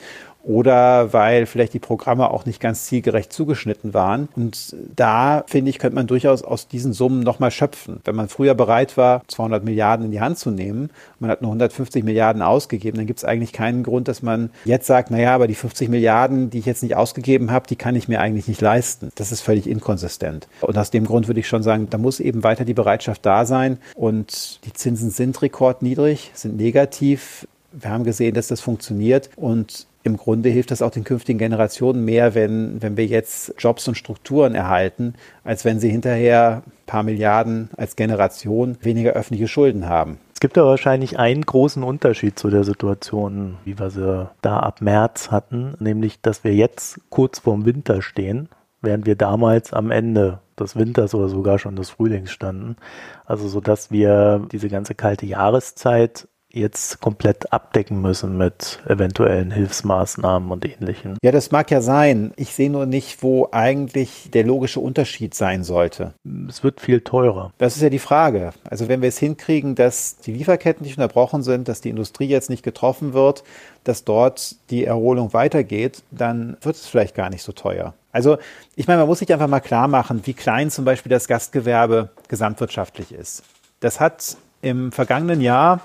oder 0.48 1.12
weil 1.12 1.46
vielleicht 1.46 1.74
die 1.74 1.80
Programme 1.80 2.32
auch 2.32 2.46
nicht 2.46 2.62
ganz 2.62 2.86
zielgerecht 2.86 3.34
zugeschnitten 3.34 3.94
waren. 3.94 4.30
Und 4.34 4.76
da, 4.96 5.44
finde 5.46 5.70
ich, 5.70 5.78
könnte 5.78 5.96
man 5.96 6.08
durchaus 6.08 6.42
aus 6.42 6.70
diesen 6.70 6.94
Summen 6.94 7.20
nochmal 7.20 7.52
schöpfen. 7.52 8.00
Wenn 8.06 8.16
man 8.16 8.30
früher 8.30 8.56
bereit 8.56 8.96
war, 8.96 9.24
200 9.28 9.66
Milliarden 9.66 10.06
in 10.06 10.12
die 10.14 10.22
Hand 10.22 10.38
zu 10.38 10.50
nehmen, 10.50 10.90
man 11.20 11.30
hat 11.30 11.42
nur 11.42 11.50
150 11.52 12.06
Milliarden 12.06 12.42
ausgegeben, 12.42 12.98
dann 12.98 13.08
gibt 13.08 13.20
es 13.20 13.26
eigentlich 13.26 13.52
keinen 13.52 13.84
Grund, 13.84 14.08
dass 14.08 14.22
man 14.22 14.50
jetzt 14.64 14.88
sagt, 14.88 15.12
naja, 15.12 15.36
aber 15.36 15.48
die 15.48 15.56
50 15.56 15.90
Milliarden, 15.90 16.50
die 16.50 16.60
ich 16.60 16.66
jetzt 16.66 16.82
nicht 16.82 16.96
ausgegeben 16.96 17.52
habe, 17.52 17.68
die 17.68 17.76
kann 17.76 17.98
ich 17.98 18.08
mir 18.08 18.22
eigentlich 18.22 18.48
nicht 18.48 18.62
leisten. 18.62 19.10
Das 19.16 19.34
ist 19.34 19.42
völlig 19.42 19.68
inkonsistent. 19.68 20.48
Und 20.62 20.78
aus 20.78 20.92
dem 20.92 21.06
Grund 21.06 21.28
würde 21.28 21.42
ich 21.42 21.48
schon 21.50 21.64
sagen, 21.64 21.90
da 21.90 21.98
muss 21.98 22.22
eben 22.22 22.44
weiter 22.44 22.64
die 22.64 22.74
Bereitschaft 22.74 23.26
da 23.26 23.46
sein. 23.46 23.80
Und 23.96 24.66
die 24.66 24.72
Zinsen 24.72 25.10
sind 25.10 25.42
rekordniedrig, 25.42 26.32
sind 26.36 26.56
negativ. 26.56 27.48
Wir 27.74 27.90
haben 27.90 28.06
gesehen, 28.06 28.34
dass 28.34 28.48
das 28.48 28.62
funktioniert 28.62 29.30
und 29.36 29.87
im 30.04 30.18
Grunde 30.18 30.50
hilft 30.50 30.72
das 30.72 30.82
auch 30.82 30.92
den 30.92 31.04
künftigen 31.04 31.40
Generationen 31.40 32.06
mehr, 32.06 32.34
wenn, 32.34 32.82
wenn 32.82 32.98
wir 32.98 33.06
jetzt 33.06 33.54
Jobs 33.58 33.88
und 33.88 33.96
Strukturen 33.96 34.56
erhalten, 34.56 35.16
als 35.44 35.66
wenn 35.66 35.80
sie 35.80 35.90
hinterher 35.90 36.64
ein 36.66 36.72
paar 36.86 37.04
Milliarden 37.04 37.70
als 37.76 37.96
Generation 37.96 38.78
weniger 38.82 39.12
öffentliche 39.12 39.48
Schulden 39.48 39.88
haben. 39.88 40.20
Es 40.34 40.40
gibt 40.40 40.58
aber 40.58 40.70
wahrscheinlich 40.70 41.18
einen 41.18 41.42
großen 41.42 41.84
Unterschied 41.84 42.38
zu 42.38 42.50
der 42.50 42.64
Situation, 42.64 43.58
wie 43.66 43.80
wir 43.80 43.90
sie 43.90 44.30
da 44.42 44.60
ab 44.60 44.82
März 44.82 45.32
hatten, 45.32 45.74
nämlich, 45.80 46.22
dass 46.22 46.44
wir 46.44 46.54
jetzt 46.54 47.00
kurz 47.10 47.40
vorm 47.40 47.66
Winter 47.66 48.02
stehen, 48.02 48.48
während 48.82 49.08
wir 49.08 49.16
damals 49.16 49.74
am 49.74 49.90
Ende 49.90 50.40
des 50.60 50.76
Winters 50.76 51.16
oder 51.16 51.28
sogar 51.28 51.60
schon 51.60 51.76
des 51.76 51.90
Frühlings 51.90 52.32
standen. 52.32 52.78
Also 53.26 53.48
so, 53.48 53.62
dass 53.62 53.92
wir 53.92 54.46
diese 54.52 54.70
ganze 54.70 54.96
kalte 54.96 55.26
Jahreszeit 55.26 56.28
jetzt 56.50 57.02
komplett 57.02 57.52
abdecken 57.52 58.02
müssen 58.02 58.38
mit 58.38 58.80
eventuellen 58.88 59.52
Hilfsmaßnahmen 59.52 60.50
und 60.50 60.66
ähnlichen. 60.66 61.18
Ja, 61.22 61.32
das 61.32 61.52
mag 61.52 61.70
ja 61.72 61.82
sein. 61.82 62.32
Ich 62.36 62.54
sehe 62.54 62.70
nur 62.70 62.86
nicht, 62.86 63.22
wo 63.22 63.50
eigentlich 63.52 64.30
der 64.34 64.46
logische 64.46 64.80
Unterschied 64.80 65.34
sein 65.34 65.64
sollte. 65.64 66.14
Es 66.48 66.64
wird 66.64 66.80
viel 66.80 67.02
teurer. 67.02 67.52
Das 67.58 67.76
ist 67.76 67.82
ja 67.82 67.90
die 67.90 68.00
Frage. 68.00 68.54
Also 68.70 68.88
wenn 68.88 69.02
wir 69.02 69.10
es 69.10 69.18
hinkriegen, 69.18 69.76
dass 69.76 70.18
die 70.18 70.34
Lieferketten 70.34 70.86
nicht 70.86 70.98
unterbrochen 70.98 71.44
sind, 71.44 71.68
dass 71.68 71.82
die 71.82 71.90
Industrie 71.90 72.28
jetzt 72.28 72.50
nicht 72.50 72.64
getroffen 72.64 73.14
wird, 73.14 73.44
dass 73.84 74.06
dort 74.06 74.56
die 74.70 74.86
Erholung 74.86 75.34
weitergeht, 75.34 76.04
dann 76.12 76.58
wird 76.62 76.76
es 76.78 76.88
vielleicht 76.88 77.16
gar 77.16 77.30
nicht 77.30 77.44
so 77.44 77.52
teuer. 77.52 77.94
Also 78.12 78.38
ich 78.76 78.88
meine, 78.88 79.00
man 79.00 79.08
muss 79.08 79.20
sich 79.20 79.32
einfach 79.32 79.48
mal 79.48 79.60
klar 79.60 79.88
machen, 79.88 80.22
wie 80.24 80.34
klein 80.34 80.72
zum 80.72 80.86
Beispiel 80.86 81.10
das 81.10 81.28
Gastgewerbe 81.28 82.10
gesamtwirtschaftlich 82.30 83.12
ist. 83.12 83.44
Das 83.80 84.00
hat 84.00 84.38
im 84.62 84.92
vergangenen 84.92 85.42
Jahr 85.42 85.82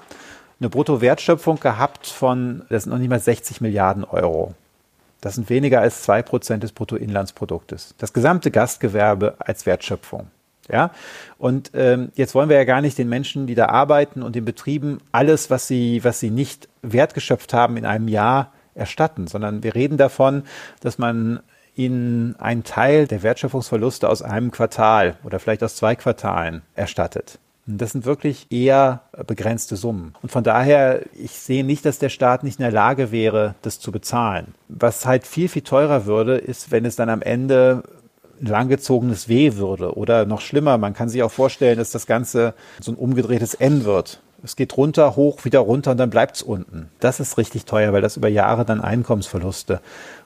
eine 0.63 0.71
Bruttowertschöpfung 0.71 1.59
gehabt 1.61 2.07
von, 2.07 2.63
das 2.69 2.85
sind 2.85 2.93
noch 2.93 2.99
nicht 2.99 3.11
mal 3.11 3.21
60 3.21 3.61
Milliarden 3.61 4.05
Euro. 4.05 4.55
Das 5.21 5.35
sind 5.35 5.51
weniger 5.51 5.81
als 5.81 6.03
zwei 6.03 6.23
Prozent 6.23 6.63
des 6.63 6.73
Bruttoinlandsproduktes. 6.73 7.95
Das 7.99 8.13
gesamte 8.13 8.51
Gastgewerbe 8.51 9.35
als 9.39 9.67
Wertschöpfung. 9.67 10.29
Ja, 10.71 10.93
und 11.39 11.73
ähm, 11.75 12.13
jetzt 12.15 12.37
wollen 12.37 12.49
wir 12.49 12.57
ja 12.57 12.65
gar 12.65 12.81
nicht 12.81 12.97
den 12.97 13.09
Menschen, 13.09 13.49
die 13.49 13.57
da 13.57 13.67
arbeiten 13.67 14.23
und 14.23 14.37
den 14.37 14.45
Betrieben 14.45 14.99
alles, 15.11 15.51
was 15.51 15.67
sie, 15.67 16.05
was 16.05 16.21
sie 16.21 16.31
nicht 16.31 16.69
wertgeschöpft 16.83 17.53
haben 17.53 17.77
in 17.77 17.85
einem 17.85 18.07
Jahr 18.07 18.53
erstatten, 18.75 19.27
sondern 19.27 19.65
wir 19.65 19.75
reden 19.75 19.97
davon, 19.97 20.45
dass 20.81 20.99
man 20.99 21.41
ihnen 21.75 22.37
einen 22.37 22.63
Teil 22.63 23.09
der 23.09 23.25
Wertschöpfungsverluste 23.25 24.09
aus 24.09 24.23
einem 24.23 24.53
Quartal 24.53 25.17
oder 25.25 25.41
vielleicht 25.41 25.65
aus 25.65 25.75
zwei 25.75 25.97
Quartalen 25.97 26.63
erstattet. 26.75 27.41
Das 27.67 27.93
sind 27.93 28.05
wirklich 28.05 28.51
eher 28.51 29.03
begrenzte 29.27 29.77
Summen. 29.77 30.15
Und 30.21 30.33
von 30.33 30.43
daher, 30.43 31.03
ich 31.15 31.33
sehe 31.33 31.65
nicht, 31.65 31.85
dass 31.85 31.99
der 31.99 32.09
Staat 32.09 32.43
nicht 32.43 32.59
in 32.59 32.65
der 32.65 32.73
Lage 32.73 33.13
wäre, 33.13 33.55
das 33.63 33.79
zu 33.79 33.93
bezahlen. 33.93 34.55
Was 34.69 35.07
halt 35.07 35.27
viel, 35.27 35.49
viel 35.49 35.63
teurer 35.63 36.07
würde, 36.07 36.39
ist, 36.39 36.73
wenn 36.73 36.85
es 36.85 36.97
dann 36.97 37.09
am 37.09 37.23
Ende 37.23 37.85
langgezogenes 38.41 39.29
Weh 39.29 39.55
würde. 39.55 39.97
Oder 39.97 40.27
noch 40.27 40.41
schlimmer, 40.41 40.77
man 40.77 40.95
kann 40.95 41.09
sich 41.09 41.23
auch 41.23 41.31
vorstellen, 41.31 41.79
dass 41.79 41.93
das 41.93 42.07
Ganze 42.07 42.55
so 42.81 42.93
ein 42.93 42.97
umgedrehtes 42.97 43.55
N 43.55 43.85
wird. 43.85 44.21
Es 44.43 44.57
geht 44.57 44.77
runter, 44.77 45.15
hoch, 45.15 45.45
wieder 45.45 45.61
runter 45.61 45.93
und 45.93 45.99
dann 45.99 46.11
bleibt 46.11 46.37
es 46.37 46.43
unten. 46.43 46.91
Das 46.99 47.21
ist 47.21 47.39
richtig 47.39 47.65
teuer, 47.65 47.93
weil 47.93 48.03
das 48.03 48.17
über 48.17 48.29
Jahre 48.29 48.65
dann 48.65 48.81
Einkommensverluste 48.81 49.81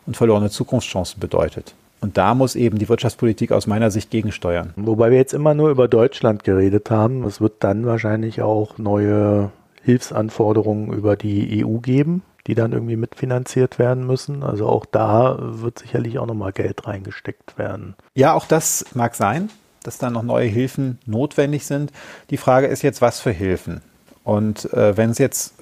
und 0.06 0.16
verlorene 0.16 0.48
Zukunftschancen 0.48 1.20
bedeutet. 1.20 1.74
Und 2.00 2.18
da 2.18 2.34
muss 2.34 2.56
eben 2.56 2.78
die 2.78 2.88
Wirtschaftspolitik 2.88 3.52
aus 3.52 3.66
meiner 3.66 3.90
Sicht 3.90 4.10
gegensteuern. 4.10 4.72
Wobei 4.76 5.10
wir 5.10 5.18
jetzt 5.18 5.32
immer 5.34 5.54
nur 5.54 5.70
über 5.70 5.88
Deutschland 5.88 6.44
geredet 6.44 6.90
haben. 6.90 7.24
Es 7.24 7.40
wird 7.40 7.54
dann 7.60 7.86
wahrscheinlich 7.86 8.42
auch 8.42 8.78
neue 8.78 9.50
Hilfsanforderungen 9.82 10.92
über 10.92 11.16
die 11.16 11.64
EU 11.64 11.78
geben, 11.78 12.22
die 12.46 12.54
dann 12.54 12.72
irgendwie 12.72 12.96
mitfinanziert 12.96 13.78
werden 13.78 14.06
müssen. 14.06 14.42
Also 14.42 14.68
auch 14.68 14.84
da 14.84 15.38
wird 15.40 15.78
sicherlich 15.78 16.18
auch 16.18 16.26
nochmal 16.26 16.52
Geld 16.52 16.86
reingesteckt 16.86 17.58
werden. 17.58 17.94
Ja, 18.14 18.34
auch 18.34 18.46
das 18.46 18.84
mag 18.94 19.14
sein, 19.14 19.48
dass 19.82 19.98
dann 19.98 20.12
noch 20.12 20.22
neue 20.22 20.48
Hilfen 20.48 20.98
notwendig 21.06 21.66
sind. 21.66 21.92
Die 22.30 22.36
Frage 22.36 22.66
ist 22.66 22.82
jetzt, 22.82 23.00
was 23.00 23.20
für 23.20 23.30
Hilfen? 23.30 23.80
Und 24.22 24.72
äh, 24.72 24.96
wenn 24.96 25.10
es 25.10 25.18
jetzt 25.18 25.54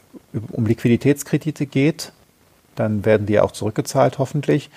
um 0.53 0.66
Liquiditätskredite 0.66 1.66
geht, 1.66 2.12
dann 2.75 3.05
werden 3.05 3.27
die 3.27 3.38
auch 3.40 3.53
zurückgezahlt 3.53 4.18
hoffentlich. 4.18 4.70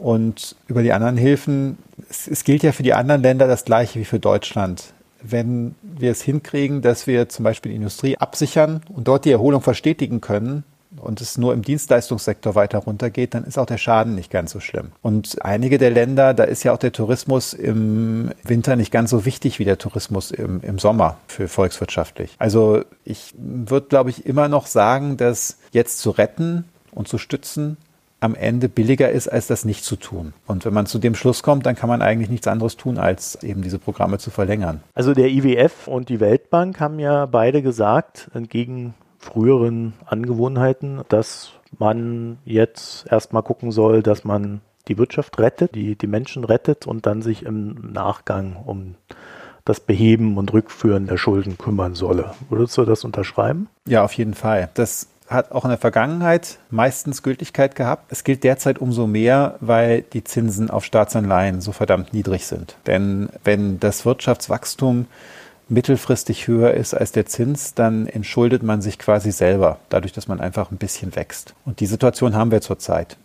Und 0.00 0.56
über 0.66 0.82
die 0.82 0.92
anderen 0.92 1.16
Hilfen, 1.16 1.78
es, 2.08 2.26
es 2.26 2.44
gilt 2.44 2.62
ja 2.62 2.72
für 2.72 2.82
die 2.82 2.94
anderen 2.94 3.22
Länder 3.22 3.46
das 3.46 3.64
gleiche 3.64 4.00
wie 4.00 4.04
für 4.04 4.18
Deutschland. 4.18 4.94
Wenn 5.22 5.74
wir 5.82 6.10
es 6.10 6.22
hinkriegen, 6.22 6.80
dass 6.80 7.06
wir 7.06 7.28
zum 7.28 7.44
Beispiel 7.44 7.70
die 7.70 7.76
Industrie 7.76 8.16
absichern 8.16 8.80
und 8.88 9.06
dort 9.06 9.26
die 9.26 9.30
Erholung 9.30 9.60
verstetigen 9.60 10.22
können, 10.22 10.64
und 10.96 11.20
es 11.20 11.38
nur 11.38 11.54
im 11.54 11.62
Dienstleistungssektor 11.62 12.54
weiter 12.54 12.78
runtergeht, 12.78 13.34
dann 13.34 13.44
ist 13.44 13.58
auch 13.58 13.66
der 13.66 13.78
Schaden 13.78 14.14
nicht 14.14 14.30
ganz 14.30 14.50
so 14.50 14.60
schlimm. 14.60 14.92
Und 15.02 15.42
einige 15.44 15.78
der 15.78 15.90
Länder, 15.90 16.34
da 16.34 16.44
ist 16.44 16.64
ja 16.64 16.72
auch 16.72 16.78
der 16.78 16.92
Tourismus 16.92 17.52
im 17.52 18.32
Winter 18.42 18.76
nicht 18.76 18.90
ganz 18.90 19.10
so 19.10 19.24
wichtig 19.24 19.58
wie 19.58 19.64
der 19.64 19.78
Tourismus 19.78 20.30
im, 20.30 20.60
im 20.62 20.78
Sommer 20.78 21.18
für 21.28 21.48
volkswirtschaftlich. 21.48 22.34
Also 22.38 22.82
ich 23.04 23.34
würde, 23.36 23.86
glaube 23.86 24.10
ich, 24.10 24.26
immer 24.26 24.48
noch 24.48 24.66
sagen, 24.66 25.16
dass 25.16 25.58
jetzt 25.70 25.98
zu 26.00 26.10
retten 26.10 26.64
und 26.90 27.06
zu 27.06 27.18
stützen 27.18 27.76
am 28.20 28.34
Ende 28.34 28.68
billiger 28.68 29.10
ist, 29.10 29.28
als 29.28 29.46
das 29.46 29.64
nicht 29.64 29.84
zu 29.84 29.96
tun. 29.96 30.34
Und 30.46 30.64
wenn 30.64 30.74
man 30.74 30.86
zu 30.86 30.98
dem 30.98 31.14
Schluss 31.14 31.42
kommt, 31.42 31.66
dann 31.66 31.74
kann 31.74 31.88
man 31.88 32.02
eigentlich 32.02 32.30
nichts 32.30 32.46
anderes 32.46 32.76
tun, 32.76 32.98
als 32.98 33.42
eben 33.42 33.62
diese 33.62 33.78
Programme 33.78 34.18
zu 34.18 34.30
verlängern. 34.30 34.82
Also 34.94 35.14
der 35.14 35.28
IWF 35.30 35.88
und 35.88 36.08
die 36.08 36.20
Weltbank 36.20 36.80
haben 36.80 36.98
ja 36.98 37.26
beide 37.26 37.62
gesagt, 37.62 38.30
entgegen 38.34 38.94
früheren 39.18 39.94
Angewohnheiten, 40.06 41.02
dass 41.08 41.52
man 41.78 42.38
jetzt 42.44 43.06
erstmal 43.10 43.42
gucken 43.42 43.70
soll, 43.72 44.02
dass 44.02 44.24
man 44.24 44.60
die 44.88 44.98
Wirtschaft 44.98 45.38
rettet, 45.38 45.74
die, 45.74 45.96
die 45.96 46.06
Menschen 46.06 46.44
rettet 46.44 46.86
und 46.86 47.06
dann 47.06 47.22
sich 47.22 47.44
im 47.44 47.92
Nachgang 47.92 48.56
um 48.64 48.96
das 49.64 49.80
Beheben 49.80 50.36
und 50.36 50.52
Rückführen 50.52 51.06
der 51.06 51.16
Schulden 51.16 51.58
kümmern 51.58 51.94
solle. 51.94 52.32
Würdest 52.48 52.76
du 52.76 52.84
das 52.84 53.04
unterschreiben? 53.04 53.68
Ja, 53.86 54.04
auf 54.04 54.14
jeden 54.14 54.34
Fall. 54.34 54.70
Das 54.74 55.08
hat 55.30 55.52
auch 55.52 55.64
in 55.64 55.70
der 55.70 55.78
Vergangenheit 55.78 56.58
meistens 56.70 57.22
Gültigkeit 57.22 57.76
gehabt. 57.76 58.10
Es 58.10 58.24
gilt 58.24 58.42
derzeit 58.42 58.80
umso 58.80 59.06
mehr, 59.06 59.54
weil 59.60 60.02
die 60.02 60.24
Zinsen 60.24 60.70
auf 60.70 60.84
Staatsanleihen 60.84 61.60
so 61.60 61.70
verdammt 61.72 62.12
niedrig 62.12 62.46
sind. 62.46 62.76
Denn 62.86 63.28
wenn 63.44 63.78
das 63.78 64.04
Wirtschaftswachstum 64.04 65.06
mittelfristig 65.68 66.48
höher 66.48 66.74
ist 66.74 66.94
als 66.94 67.12
der 67.12 67.26
Zins, 67.26 67.74
dann 67.74 68.08
entschuldet 68.08 68.64
man 68.64 68.82
sich 68.82 68.98
quasi 68.98 69.30
selber, 69.30 69.78
dadurch, 69.88 70.12
dass 70.12 70.26
man 70.26 70.40
einfach 70.40 70.72
ein 70.72 70.78
bisschen 70.78 71.14
wächst. 71.14 71.54
Und 71.64 71.78
die 71.78 71.86
Situation 71.86 72.34
haben 72.34 72.50
wir 72.50 72.60
zurzeit. 72.60 73.16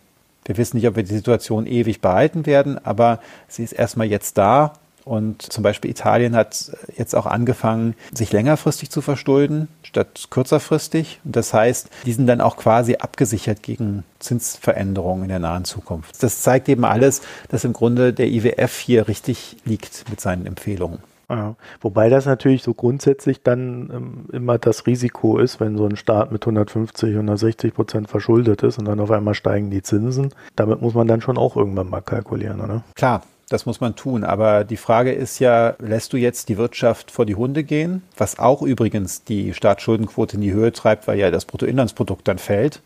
Wir 0.44 0.56
wissen 0.56 0.76
nicht, 0.76 0.86
ob 0.86 0.94
wir 0.94 1.02
die 1.02 1.14
Situation 1.14 1.66
ewig 1.66 2.00
behalten 2.00 2.46
werden, 2.46 2.78
aber 2.84 3.18
sie 3.48 3.64
ist 3.64 3.72
erstmal 3.72 4.06
jetzt 4.06 4.38
da 4.38 4.74
und 5.06 5.40
zum 5.40 5.62
Beispiel 5.62 5.88
Italien 5.88 6.34
hat 6.34 6.72
jetzt 6.96 7.14
auch 7.14 7.26
angefangen, 7.26 7.94
sich 8.12 8.32
längerfristig 8.32 8.90
zu 8.90 9.00
verschulden, 9.00 9.68
statt 9.84 10.26
kürzerfristig. 10.30 11.20
Das 11.22 11.54
heißt, 11.54 11.90
die 12.04 12.12
sind 12.12 12.26
dann 12.26 12.40
auch 12.40 12.56
quasi 12.56 12.96
abgesichert 12.96 13.62
gegen 13.62 14.02
Zinsveränderungen 14.18 15.22
in 15.22 15.28
der 15.28 15.38
nahen 15.38 15.64
Zukunft. 15.64 16.20
Das 16.24 16.42
zeigt 16.42 16.68
eben 16.68 16.84
alles, 16.84 17.22
dass 17.50 17.62
im 17.62 17.72
Grunde 17.72 18.12
der 18.12 18.26
IWF 18.26 18.76
hier 18.78 19.06
richtig 19.06 19.56
liegt 19.64 20.10
mit 20.10 20.20
seinen 20.20 20.44
Empfehlungen. 20.44 20.98
Ja, 21.30 21.54
wobei 21.80 22.08
das 22.08 22.26
natürlich 22.26 22.64
so 22.64 22.74
grundsätzlich 22.74 23.42
dann 23.44 23.90
ähm, 23.92 24.24
immer 24.32 24.58
das 24.58 24.88
Risiko 24.88 25.38
ist, 25.38 25.60
wenn 25.60 25.76
so 25.76 25.86
ein 25.86 25.96
Staat 25.96 26.32
mit 26.32 26.42
150, 26.42 27.10
160 27.10 27.74
Prozent 27.74 28.08
verschuldet 28.08 28.64
ist 28.64 28.78
und 28.78 28.86
dann 28.86 28.98
auf 28.98 29.12
einmal 29.12 29.34
steigen 29.34 29.70
die 29.70 29.82
Zinsen. 29.82 30.34
Damit 30.56 30.82
muss 30.82 30.94
man 30.94 31.06
dann 31.06 31.20
schon 31.20 31.38
auch 31.38 31.56
irgendwann 31.56 31.90
mal 31.90 32.00
kalkulieren, 32.00 32.60
oder? 32.60 32.82
Klar, 32.94 33.22
das 33.48 33.66
muss 33.66 33.80
man 33.80 33.94
tun. 33.94 34.24
Aber 34.24 34.64
die 34.64 34.76
Frage 34.76 35.12
ist 35.12 35.38
ja, 35.38 35.74
lässt 35.78 36.12
du 36.12 36.16
jetzt 36.16 36.48
die 36.48 36.56
Wirtschaft 36.56 37.10
vor 37.10 37.26
die 37.26 37.36
Hunde 37.36 37.64
gehen? 37.64 38.02
Was 38.16 38.38
auch 38.38 38.62
übrigens 38.62 39.24
die 39.24 39.54
Staatsschuldenquote 39.54 40.36
in 40.36 40.42
die 40.42 40.52
Höhe 40.52 40.72
treibt, 40.72 41.06
weil 41.06 41.18
ja 41.18 41.30
das 41.30 41.44
Bruttoinlandsprodukt 41.44 42.26
dann 42.26 42.38
fällt. 42.38 42.82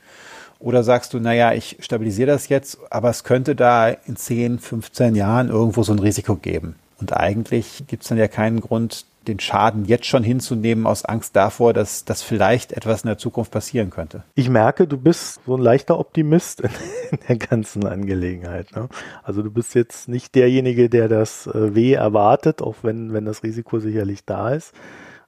Oder 0.59 0.85
sagst 0.85 1.15
du, 1.15 1.21
naja, 1.21 1.55
ich 1.55 1.79
stabilisiere 1.81 2.31
das 2.31 2.51
jetzt, 2.51 2.79
aber 2.91 3.09
es 3.09 3.25
könnte 3.25 3.57
da 3.57 3.89
in 3.89 4.17
10, 4.17 4.59
15 4.59 5.15
Jahren 5.15 5.49
irgendwo 5.49 5.83
so 5.83 5.93
ein 5.93 5.99
Risiko 5.99 6.37
geben. 6.37 6.75
Und 7.01 7.17
eigentlich 7.17 7.85
gibt 7.87 8.03
es 8.03 8.11
dann 8.11 8.19
ja 8.19 8.29
keinen 8.29 8.61
Grund, 8.61 9.07
den 9.29 9.39
Schaden 9.41 9.85
jetzt 9.85 10.07
schon 10.07 10.23
hinzunehmen 10.23 10.87
aus 10.87 11.05
Angst 11.05 11.37
davor, 11.37 11.73
dass 11.73 12.05
das 12.05 12.23
vielleicht 12.23 12.73
etwas 12.73 13.03
in 13.03 13.09
der 13.09 13.19
Zukunft 13.19 13.51
passieren 13.51 13.91
könnte. 13.91 14.25
Ich 14.35 14.49
merke, 14.49 14.87
du 14.87 14.97
bist 14.97 15.41
so 15.47 15.57
ein 15.57 15.63
leichter 15.63 15.99
Optimist 15.99 16.61
in, 16.61 16.71
in 17.11 17.19
der 17.29 17.37
ganzen 17.37 17.87
Angelegenheit. 17.87 18.75
Ne? 18.75 18.89
Also 19.23 19.43
du 19.43 19.51
bist 19.51 19.75
jetzt 19.75 20.09
nicht 20.09 20.35
derjenige, 20.35 20.89
der 20.89 21.09
das 21.09 21.47
äh, 21.47 21.75
weh 21.75 21.93
erwartet, 21.93 22.63
auch 22.63 22.77
wenn, 22.83 23.13
wenn 23.13 23.25
das 23.25 23.43
Risiko 23.43 23.79
sicherlich 23.79 24.25
da 24.25 24.51
ist. 24.55 24.75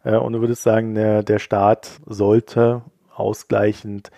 Äh, 0.05 0.17
und 0.17 0.33
du 0.33 0.41
würdest 0.41 0.63
sagen, 0.63 0.95
der, 0.95 1.23
der 1.23 1.39
Staat 1.39 1.91
sollte 2.07 2.83
ausgleichend 3.15 4.11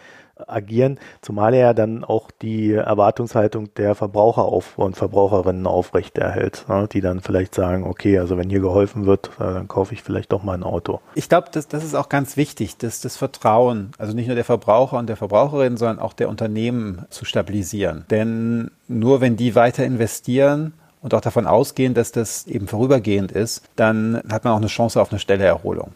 agieren, 0.47 0.99
zumal 1.23 1.55
er 1.55 1.75
dann 1.75 2.05
auch 2.05 2.31
die 2.31 2.73
Erwartungshaltung 2.73 3.73
der 3.75 3.95
Verbraucher 3.95 4.43
auf 4.43 4.79
und 4.79 4.97
Verbraucherinnen 4.97 5.67
aufrechterhält, 5.67 6.67
ne, 6.69 6.89
die 6.91 7.01
dann 7.01 7.21
vielleicht 7.21 7.55
sagen, 7.55 7.85
okay, 7.85 8.19
also 8.19 8.37
wenn 8.37 8.51
hier 8.51 8.61
geholfen 8.61 9.07
wird, 9.07 9.31
äh, 9.39 9.45
dann 9.45 9.69
kaufe 9.69 9.95
ich 9.95 10.03
vielleicht 10.03 10.33
doch 10.33 10.43
mal 10.43 10.55
ein 10.55 10.63
Auto. 10.63 11.01
Ich 11.15 11.29
glaube, 11.29 11.49
das, 11.53 11.69
das 11.69 11.85
ist 11.85 11.95
auch 11.95 12.09
ganz 12.09 12.37
wichtig, 12.37 12.77
dass 12.77 13.01
das 13.01 13.17
Vertrauen, 13.17 13.93
also 13.99 14.15
nicht 14.15 14.27
nur 14.27 14.37
der 14.37 14.45
Verbraucher 14.45 14.99
und 14.99 15.09
der 15.09 15.17
Verbraucherin, 15.17 15.77
sondern 15.77 15.99
auch 15.99 16.13
der 16.13 16.29
Unternehmen 16.29 17.05
zu 17.11 17.25
stabilisieren. 17.25 18.05
Denn 18.11 18.71
nur 18.89 19.21
wenn 19.21 19.37
die 19.37 19.55
weiter 19.55 19.85
investieren, 19.85 20.75
und 21.05 21.13
auch 21.13 21.21
davon 21.21 21.47
ausgehen, 21.47 21.93
dass 21.93 22.13
das 22.13 22.47
eben 22.47 22.67
vorübergehend 22.67 23.31
ist, 23.31 23.69
dann 23.77 24.23
hat 24.31 24.45
man 24.45 24.55
auch 24.55 24.59
eine 24.59 24.69
Chance 24.69 24.99
auf 25.03 25.11
eine 25.13 25.19
schnelle 25.19 25.45
Erholung. 25.45 25.93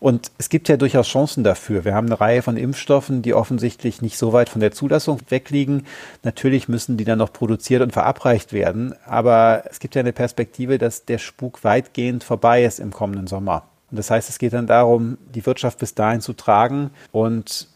Und 0.00 0.30
es 0.38 0.48
gibt 0.48 0.68
ja 0.68 0.76
durchaus 0.76 1.08
Chancen 1.08 1.44
dafür. 1.44 1.84
Wir 1.84 1.94
haben 1.94 2.06
eine 2.06 2.20
Reihe 2.20 2.42
von 2.42 2.56
Impfstoffen, 2.56 3.22
die 3.22 3.34
offensichtlich 3.34 4.02
nicht 4.02 4.18
so 4.18 4.32
weit 4.32 4.48
von 4.48 4.60
der 4.60 4.72
Zulassung 4.72 5.20
wegliegen. 5.28 5.86
Natürlich 6.22 6.68
müssen 6.68 6.96
die 6.96 7.04
dann 7.04 7.18
noch 7.18 7.32
produziert 7.32 7.82
und 7.82 7.92
verabreicht 7.92 8.52
werden. 8.52 8.94
Aber 9.06 9.64
es 9.70 9.78
gibt 9.78 9.94
ja 9.94 10.00
eine 10.00 10.12
Perspektive, 10.12 10.78
dass 10.78 11.04
der 11.04 11.18
Spuk 11.18 11.64
weitgehend 11.64 12.24
vorbei 12.24 12.64
ist 12.64 12.80
im 12.80 12.92
kommenden 12.92 13.26
Sommer. 13.26 13.64
Und 13.90 13.98
das 13.98 14.10
heißt, 14.10 14.28
es 14.28 14.38
geht 14.38 14.52
dann 14.52 14.66
darum, 14.66 15.16
die 15.34 15.46
Wirtschaft 15.46 15.78
bis 15.78 15.94
dahin 15.94 16.20
zu 16.20 16.32
tragen. 16.32 16.90
Und 17.12 17.68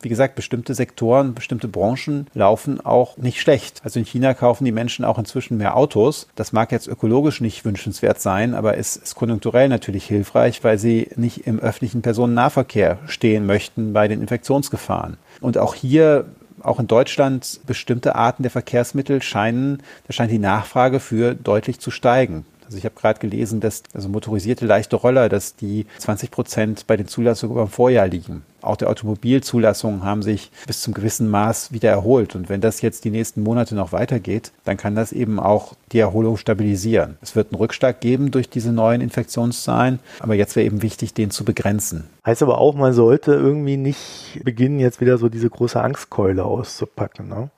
wie 0.00 0.08
gesagt, 0.08 0.34
bestimmte 0.34 0.74
Sektoren, 0.74 1.34
bestimmte 1.34 1.68
Branchen 1.68 2.26
laufen 2.34 2.84
auch 2.84 3.16
nicht 3.16 3.40
schlecht. 3.40 3.80
Also 3.84 4.00
in 4.00 4.04
China 4.04 4.34
kaufen 4.34 4.64
die 4.64 4.72
Menschen 4.72 5.04
auch 5.04 5.18
inzwischen 5.18 5.58
mehr 5.58 5.76
Autos. 5.76 6.26
Das 6.34 6.52
mag 6.52 6.72
jetzt 6.72 6.88
ökologisch 6.88 7.40
nicht 7.40 7.64
wünschenswert 7.64 8.20
sein, 8.20 8.54
aber 8.54 8.76
es 8.76 8.96
ist 8.96 9.14
konjunkturell 9.14 9.68
natürlich 9.68 10.04
hilfreich, 10.06 10.64
weil 10.64 10.78
sie 10.78 11.08
nicht 11.14 11.46
im 11.46 11.60
öffentlichen 11.60 12.02
Personennahverkehr 12.02 12.98
stehen 13.06 13.46
möchten 13.46 13.92
bei 13.92 14.08
den 14.08 14.20
Infektionsgefahren. 14.20 15.16
Und 15.40 15.58
auch 15.58 15.74
hier 15.74 16.26
auch 16.62 16.80
in 16.80 16.86
Deutschland 16.86 17.60
bestimmte 17.66 18.14
Arten 18.14 18.42
der 18.42 18.50
Verkehrsmittel 18.50 19.22
scheinen, 19.22 19.82
da 20.06 20.12
scheint 20.12 20.30
die 20.30 20.38
Nachfrage 20.38 21.00
für 21.00 21.34
deutlich 21.34 21.80
zu 21.80 21.90
steigen. 21.90 22.44
Also 22.72 22.78
ich 22.78 22.86
habe 22.86 22.98
gerade 22.98 23.20
gelesen, 23.20 23.60
dass 23.60 23.82
also 23.92 24.08
motorisierte 24.08 24.64
leichte 24.64 24.96
Roller, 24.96 25.28
dass 25.28 25.56
die 25.56 25.84
20 25.98 26.30
Prozent 26.30 26.86
bei 26.86 26.96
den 26.96 27.06
Zulassungen 27.06 27.52
über 27.54 27.66
dem 27.66 27.70
Vorjahr 27.70 28.08
liegen. 28.08 28.44
Auch 28.62 28.76
die 28.76 28.86
Automobilzulassungen 28.86 30.04
haben 30.04 30.22
sich 30.22 30.50
bis 30.66 30.80
zum 30.80 30.94
gewissen 30.94 31.28
Maß 31.28 31.72
wieder 31.72 31.90
erholt. 31.90 32.34
Und 32.34 32.48
wenn 32.48 32.62
das 32.62 32.80
jetzt 32.80 33.04
die 33.04 33.10
nächsten 33.10 33.42
Monate 33.42 33.74
noch 33.74 33.92
weitergeht, 33.92 34.52
dann 34.64 34.78
kann 34.78 34.94
das 34.94 35.12
eben 35.12 35.38
auch 35.38 35.74
die 35.90 35.98
Erholung 35.98 36.38
stabilisieren. 36.38 37.18
Es 37.20 37.36
wird 37.36 37.52
einen 37.52 37.58
Rückschlag 37.58 38.00
geben 38.00 38.30
durch 38.30 38.48
diese 38.48 38.72
neuen 38.72 39.02
Infektionszahlen, 39.02 39.98
aber 40.20 40.34
jetzt 40.34 40.56
wäre 40.56 40.64
eben 40.64 40.80
wichtig, 40.80 41.12
den 41.12 41.30
zu 41.30 41.44
begrenzen. 41.44 42.08
Heißt 42.24 42.42
aber 42.42 42.56
auch, 42.56 42.74
man 42.74 42.94
sollte 42.94 43.34
irgendwie 43.34 43.76
nicht 43.76 44.40
beginnen, 44.44 44.78
jetzt 44.78 45.02
wieder 45.02 45.18
so 45.18 45.28
diese 45.28 45.50
große 45.50 45.78
Angstkeule 45.78 46.46
auszupacken. 46.46 47.28
Ne? 47.28 47.50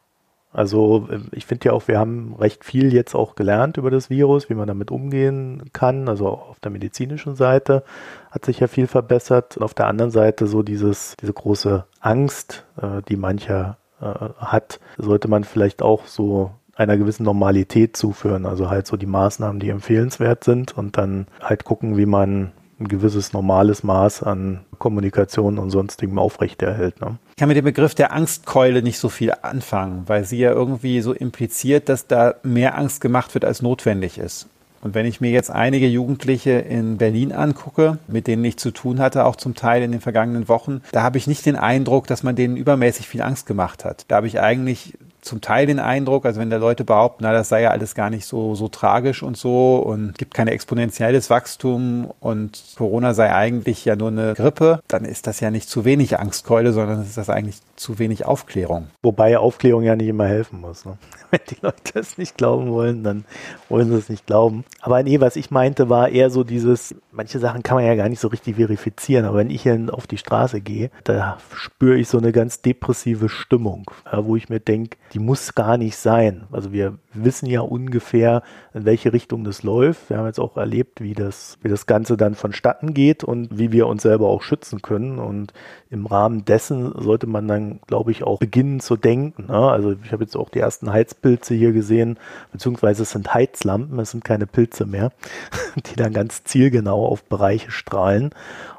Also 0.54 1.08
äh, 1.10 1.18
ich 1.32 1.44
finde 1.44 1.66
ja 1.66 1.72
auch, 1.72 1.88
wir 1.88 1.98
haben 1.98 2.34
recht 2.38 2.64
viel 2.64 2.94
jetzt 2.94 3.14
auch 3.14 3.34
gelernt 3.34 3.76
über 3.76 3.90
das 3.90 4.08
Virus, 4.08 4.48
wie 4.48 4.54
man 4.54 4.68
damit 4.68 4.90
umgehen 4.90 5.64
kann. 5.72 6.08
Also 6.08 6.28
auf 6.28 6.60
der 6.60 6.70
medizinischen 6.70 7.34
Seite 7.36 7.82
hat 8.30 8.44
sich 8.44 8.60
ja 8.60 8.68
viel 8.68 8.86
verbessert. 8.86 9.56
Und 9.56 9.64
auf 9.64 9.74
der 9.74 9.88
anderen 9.88 10.10
Seite 10.10 10.46
so 10.46 10.62
dieses, 10.62 11.14
diese 11.20 11.32
große 11.32 11.84
Angst, 12.00 12.64
äh, 12.80 13.02
die 13.08 13.16
mancher 13.16 13.76
äh, 14.00 14.06
hat, 14.38 14.80
sollte 14.96 15.28
man 15.28 15.44
vielleicht 15.44 15.82
auch 15.82 16.06
so 16.06 16.52
einer 16.76 16.96
gewissen 16.96 17.24
Normalität 17.24 17.96
zuführen. 17.96 18.46
Also 18.46 18.70
halt 18.70 18.86
so 18.86 18.96
die 18.96 19.06
Maßnahmen, 19.06 19.60
die 19.60 19.68
empfehlenswert 19.68 20.44
sind 20.44 20.76
und 20.76 20.96
dann 20.96 21.26
halt 21.40 21.64
gucken, 21.64 21.96
wie 21.96 22.06
man 22.06 22.52
ein 22.80 22.88
gewisses 22.88 23.32
normales 23.32 23.82
Maß 23.82 24.22
an 24.22 24.60
Kommunikation 24.78 25.58
und 25.58 25.70
sonstigem 25.70 26.18
aufrechterhält. 26.18 27.00
Ne? 27.00 27.18
Ich 27.30 27.36
kann 27.36 27.48
mit 27.48 27.56
dem 27.56 27.64
Begriff 27.64 27.94
der 27.94 28.12
Angstkeule 28.12 28.82
nicht 28.82 28.98
so 28.98 29.08
viel 29.08 29.32
anfangen, 29.42 30.04
weil 30.06 30.24
sie 30.24 30.38
ja 30.38 30.50
irgendwie 30.50 31.00
so 31.00 31.12
impliziert, 31.12 31.88
dass 31.88 32.06
da 32.06 32.34
mehr 32.42 32.76
Angst 32.76 33.00
gemacht 33.00 33.34
wird, 33.34 33.44
als 33.44 33.62
notwendig 33.62 34.18
ist. 34.18 34.48
Und 34.84 34.94
wenn 34.94 35.06
ich 35.06 35.22
mir 35.22 35.30
jetzt 35.30 35.50
einige 35.50 35.88
Jugendliche 35.88 36.50
in 36.50 36.98
Berlin 36.98 37.32
angucke, 37.32 37.96
mit 38.06 38.26
denen 38.26 38.44
ich 38.44 38.58
zu 38.58 38.70
tun 38.70 39.00
hatte, 39.00 39.24
auch 39.24 39.36
zum 39.36 39.54
Teil 39.54 39.82
in 39.82 39.92
den 39.92 40.02
vergangenen 40.02 40.46
Wochen, 40.46 40.82
da 40.92 41.02
habe 41.02 41.16
ich 41.16 41.26
nicht 41.26 41.46
den 41.46 41.56
Eindruck, 41.56 42.06
dass 42.06 42.22
man 42.22 42.36
denen 42.36 42.58
übermäßig 42.58 43.08
viel 43.08 43.22
Angst 43.22 43.46
gemacht 43.46 43.86
hat. 43.86 44.04
Da 44.08 44.16
habe 44.16 44.26
ich 44.26 44.40
eigentlich 44.40 44.98
zum 45.24 45.40
Teil 45.40 45.66
den 45.66 45.78
Eindruck, 45.78 46.26
also 46.26 46.40
wenn 46.40 46.50
da 46.50 46.56
Leute 46.56 46.84
behaupten, 46.84 47.24
na, 47.24 47.32
das 47.32 47.48
sei 47.48 47.62
ja 47.62 47.70
alles 47.70 47.94
gar 47.94 48.10
nicht 48.10 48.26
so, 48.26 48.54
so 48.54 48.68
tragisch 48.68 49.22
und 49.22 49.36
so 49.36 49.76
und 49.76 50.16
gibt 50.18 50.34
kein 50.34 50.48
exponentielles 50.48 51.30
Wachstum 51.30 52.12
und 52.20 52.62
Corona 52.76 53.14
sei 53.14 53.32
eigentlich 53.34 53.84
ja 53.84 53.96
nur 53.96 54.08
eine 54.08 54.34
Grippe, 54.34 54.80
dann 54.88 55.04
ist 55.04 55.26
das 55.26 55.40
ja 55.40 55.50
nicht 55.50 55.68
zu 55.68 55.84
wenig 55.84 56.18
Angstkeule, 56.18 56.72
sondern 56.72 57.02
ist 57.02 57.16
das 57.16 57.30
eigentlich 57.30 57.60
zu 57.76 57.98
wenig 57.98 58.24
Aufklärung. 58.24 58.88
Wobei 59.02 59.38
Aufklärung 59.38 59.82
ja 59.82 59.96
nicht 59.96 60.08
immer 60.08 60.26
helfen 60.26 60.60
muss. 60.60 60.84
Ne? 60.84 60.96
Wenn 61.30 61.40
die 61.50 61.56
Leute 61.60 61.98
es 61.98 62.18
nicht 62.18 62.36
glauben 62.36 62.70
wollen, 62.70 63.02
dann 63.02 63.24
wollen 63.68 63.88
sie 63.88 63.96
es 63.96 64.08
nicht 64.08 64.26
glauben. 64.26 64.64
Aber 64.80 65.02
nee, 65.02 65.20
was 65.20 65.36
ich 65.36 65.50
meinte, 65.50 65.88
war 65.88 66.08
eher 66.08 66.30
so 66.30 66.44
dieses, 66.44 66.94
manche 67.10 67.38
Sachen 67.38 67.62
kann 67.62 67.76
man 67.76 67.86
ja 67.86 67.94
gar 67.94 68.08
nicht 68.08 68.20
so 68.20 68.28
richtig 68.28 68.56
verifizieren, 68.56 69.24
aber 69.24 69.38
wenn 69.38 69.50
ich 69.50 69.62
hier 69.62 69.86
auf 69.90 70.06
die 70.06 70.18
Straße 70.18 70.60
gehe, 70.60 70.90
da 71.02 71.38
spüre 71.54 71.96
ich 71.96 72.08
so 72.08 72.18
eine 72.18 72.32
ganz 72.32 72.62
depressive 72.62 73.28
Stimmung, 73.28 73.90
wo 74.12 74.36
ich 74.36 74.48
mir 74.48 74.60
denke, 74.60 74.96
die 75.14 75.20
muss 75.20 75.54
gar 75.54 75.78
nicht 75.78 75.96
sein. 75.96 76.44
Also 76.50 76.72
wir 76.72 76.98
wissen 77.12 77.46
ja 77.46 77.60
ungefähr, 77.60 78.42
in 78.74 78.84
welche 78.84 79.12
Richtung 79.12 79.44
das 79.44 79.62
läuft. 79.62 80.10
Wir 80.10 80.18
haben 80.18 80.26
jetzt 80.26 80.40
auch 80.40 80.56
erlebt, 80.56 81.00
wie 81.00 81.14
das, 81.14 81.56
wie 81.62 81.68
das 81.68 81.86
Ganze 81.86 82.16
dann 82.16 82.34
vonstatten 82.34 82.94
geht 82.94 83.22
und 83.22 83.56
wie 83.56 83.70
wir 83.70 83.86
uns 83.86 84.02
selber 84.02 84.26
auch 84.26 84.42
schützen 84.42 84.82
können. 84.82 85.20
Und 85.20 85.52
im 85.88 86.06
Rahmen 86.06 86.44
dessen 86.44 86.92
sollte 87.00 87.28
man 87.28 87.46
dann, 87.46 87.78
glaube 87.86 88.10
ich, 88.10 88.24
auch 88.24 88.40
beginnen 88.40 88.80
zu 88.80 88.96
denken. 88.96 89.50
Also 89.50 89.94
ich 90.04 90.10
habe 90.10 90.24
jetzt 90.24 90.36
auch 90.36 90.48
die 90.48 90.58
ersten 90.58 90.92
Heizpilze 90.92 91.54
hier 91.54 91.72
gesehen, 91.72 92.18
beziehungsweise 92.50 93.04
es 93.04 93.10
sind 93.12 93.32
Heizlampen, 93.32 94.00
es 94.00 94.10
sind 94.10 94.24
keine 94.24 94.48
Pilze 94.48 94.84
mehr, 94.84 95.12
die 95.76 95.94
dann 95.94 96.12
ganz 96.12 96.42
zielgenau 96.42 97.06
auf 97.06 97.22
Bereiche 97.22 97.70
strahlen. 97.70 98.30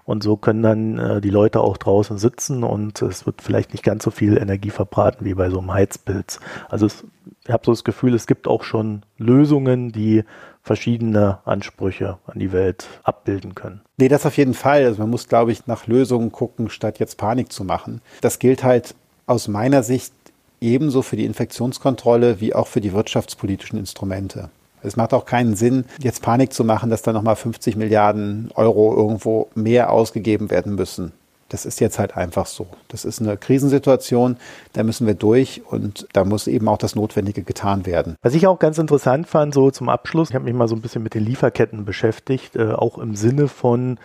Und 0.06 0.22
so 0.22 0.38
können 0.38 0.62
dann 0.62 1.00
äh, 1.00 1.22
die 1.22 1.32
Leute 1.32 1.62
auch 1.62 1.78
draußen 1.78 2.20
sitzen 2.20 2.64
und 2.64 3.02
es 3.02 3.26
wird 3.26 3.42
vielleicht 3.42 3.74
nicht 3.74 3.84
ganz 3.84 4.04
so 4.04 4.12
viel 4.12 4.38
Energie 4.38 4.70
verbraten 4.70 5.26
wie 5.26 5.34
bei 5.34 5.50
so 5.50 5.60
einem 5.60 5.74
Heizpilz. 5.74 6.40
Also 6.70 6.86
es, 6.86 7.04
ich 7.44 7.52
habe 7.52 7.66
so 7.66 7.72
das 7.72 7.84
Gefühl, 7.84 8.14
es 8.14 8.28
gibt 8.28 8.48
auch 8.48 8.64
schon 8.64 9.02
Lösungen, 9.18 9.92
die 9.92 10.24
verschiedene 10.62 11.40
Ansprüche 11.46 12.18
an 12.28 12.40
die 12.40 12.52
Welt 12.52 12.88
abbilden 13.04 13.56
können. 13.56 13.82
Nee, 13.98 14.08
das 14.08 14.26
auf 14.26 14.38
jeden 14.38 14.54
Fall. 14.54 14.86
Also 14.86 15.02
man 15.02 15.10
muss, 15.10 15.28
glaube 15.28 15.52
ich, 15.52 15.66
nach 15.68 15.88
Lösungen 15.88 16.32
gucken, 16.32 16.70
statt 16.70 17.00
jetzt 17.00 17.18
Panik 17.18 17.52
zu 17.52 17.64
machen. 17.64 18.02
Das 18.22 18.40
gilt 18.40 18.64
halt 18.64 18.96
aus 19.28 19.48
meiner 19.48 19.84
Sicht 19.84 20.14
ebenso 20.62 21.02
für 21.02 21.16
die 21.16 21.26
Infektionskontrolle 21.26 22.42
wie 22.42 22.54
auch 22.54 22.68
für 22.68 22.82
die 22.82 22.94
wirtschaftspolitischen 22.94 23.78
Instrumente. 23.80 24.50
Es 24.86 24.96
macht 24.96 25.14
auch 25.14 25.26
keinen 25.26 25.56
Sinn, 25.56 25.86
jetzt 26.00 26.22
Panik 26.22 26.54
zu 26.54 26.64
machen, 26.64 26.90
dass 26.90 27.02
da 27.02 27.14
nochmal 27.14 27.36
50 27.36 27.76
Milliarden 27.76 28.50
Euro 28.56 28.96
irgendwo 28.96 29.50
mehr 29.56 29.92
ausgegeben 29.92 30.50
werden 30.52 30.76
müssen. 30.76 31.12
Das 31.50 31.66
ist 31.66 31.80
jetzt 31.80 32.00
halt 32.00 32.18
einfach 32.18 32.48
so. 32.48 32.68
Das 32.88 33.06
ist 33.06 33.22
eine 33.22 33.38
Krisensituation, 33.38 34.38
da 34.74 34.84
müssen 34.84 35.06
wir 35.06 35.14
durch 35.14 35.62
und 35.70 36.08
da 36.14 36.26
muss 36.26 36.48
eben 36.48 36.68
auch 36.68 36.80
das 36.80 36.96
Notwendige 36.96 37.44
getan 37.44 37.86
werden. 37.86 38.16
Was 38.24 38.34
ich 38.34 38.48
auch 38.48 38.58
ganz 38.58 38.80
interessant 38.80 39.28
fand, 39.28 39.54
so 39.54 39.70
zum 39.70 39.88
Abschluss, 39.88 40.30
ich 40.30 40.36
habe 40.36 40.46
mich 40.46 40.56
mal 40.56 40.68
so 40.68 40.76
ein 40.76 40.82
bisschen 40.82 41.04
mit 41.04 41.14
den 41.14 41.24
Lieferketten 41.24 41.86
beschäftigt, 41.86 42.56
äh, 42.56 42.72
auch 42.72 42.98
im 42.98 43.16
Sinne 43.16 43.48
von 43.48 44.00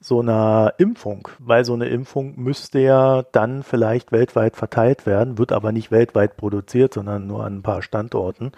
so 0.00 0.20
einer 0.20 0.74
Impfung, 0.78 1.28
weil 1.38 1.64
so 1.64 1.74
eine 1.74 1.88
Impfung 1.88 2.34
müsste 2.36 2.78
ja 2.78 3.24
dann 3.32 3.62
vielleicht 3.64 4.12
weltweit 4.12 4.56
verteilt 4.56 5.06
werden, 5.06 5.38
wird 5.38 5.52
aber 5.52 5.72
nicht 5.72 5.90
weltweit 5.90 6.36
produziert, 6.36 6.94
sondern 6.94 7.26
nur 7.26 7.44
an 7.44 7.56
ein 7.56 7.62
paar 7.62 7.82
Standorten. 7.82 8.52